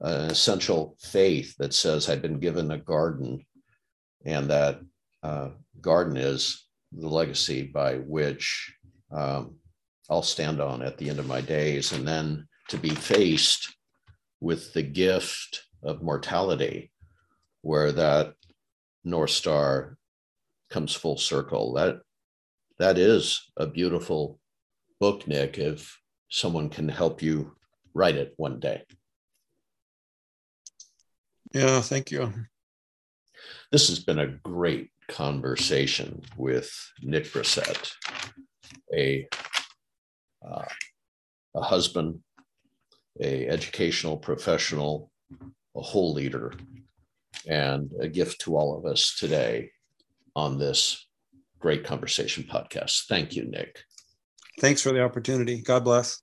an 0.00 0.30
essential 0.30 0.96
faith 1.00 1.56
that 1.58 1.74
says, 1.74 2.08
I've 2.08 2.22
been 2.22 2.38
given 2.38 2.70
a 2.70 2.78
garden 2.78 3.44
and 4.24 4.48
that 4.50 4.80
uh, 5.24 5.48
garden 5.80 6.16
is 6.16 6.68
the 6.92 7.08
legacy 7.08 7.64
by 7.64 7.96
which 7.96 8.72
um, 9.10 9.56
I'll 10.08 10.22
stand 10.22 10.60
on 10.60 10.82
at 10.82 10.96
the 10.96 11.10
end 11.10 11.18
of 11.18 11.26
my 11.26 11.40
days. 11.40 11.92
And 11.92 12.06
then 12.06 12.46
to 12.68 12.76
be 12.76 12.90
faced 12.90 13.74
with 14.40 14.72
the 14.72 14.82
gift 14.82 15.62
of 15.82 16.02
mortality, 16.02 16.92
where 17.62 17.90
that 17.92 18.34
North 19.04 19.30
Star 19.30 19.96
comes 20.70 20.94
full 20.94 21.18
circle. 21.18 21.74
That 21.74 22.00
that 22.80 22.96
is 22.96 23.52
a 23.58 23.66
beautiful 23.66 24.40
book, 25.00 25.28
Nick, 25.28 25.58
if 25.58 26.00
someone 26.30 26.70
can 26.70 26.88
help 26.88 27.20
you 27.20 27.54
write 27.92 28.16
it 28.16 28.32
one 28.38 28.58
day. 28.58 28.82
Yeah, 31.52 31.82
thank 31.82 32.10
you. 32.10 32.32
This 33.70 33.88
has 33.88 33.98
been 33.98 34.18
a 34.18 34.38
great 34.42 34.88
conversation 35.08 36.22
with 36.38 36.72
Nick 37.02 37.24
Brossit, 37.24 37.92
a 38.96 39.28
uh, 40.42 40.64
a 41.54 41.60
husband, 41.60 42.20
a 43.20 43.46
educational 43.46 44.16
professional, 44.16 45.10
a 45.76 45.82
whole 45.82 46.14
leader, 46.14 46.54
and 47.46 47.90
a 48.00 48.08
gift 48.08 48.40
to 48.42 48.56
all 48.56 48.78
of 48.78 48.86
us 48.90 49.16
today 49.18 49.70
on 50.34 50.58
this 50.58 51.09
great 51.60 51.84
conversation 51.84 52.44
podcast. 52.44 53.06
Thank 53.06 53.36
you, 53.36 53.44
Nick. 53.48 53.84
Thanks 54.60 54.82
for 54.82 54.92
the 54.92 55.02
opportunity. 55.02 55.62
God 55.62 55.84
bless. 55.84 56.20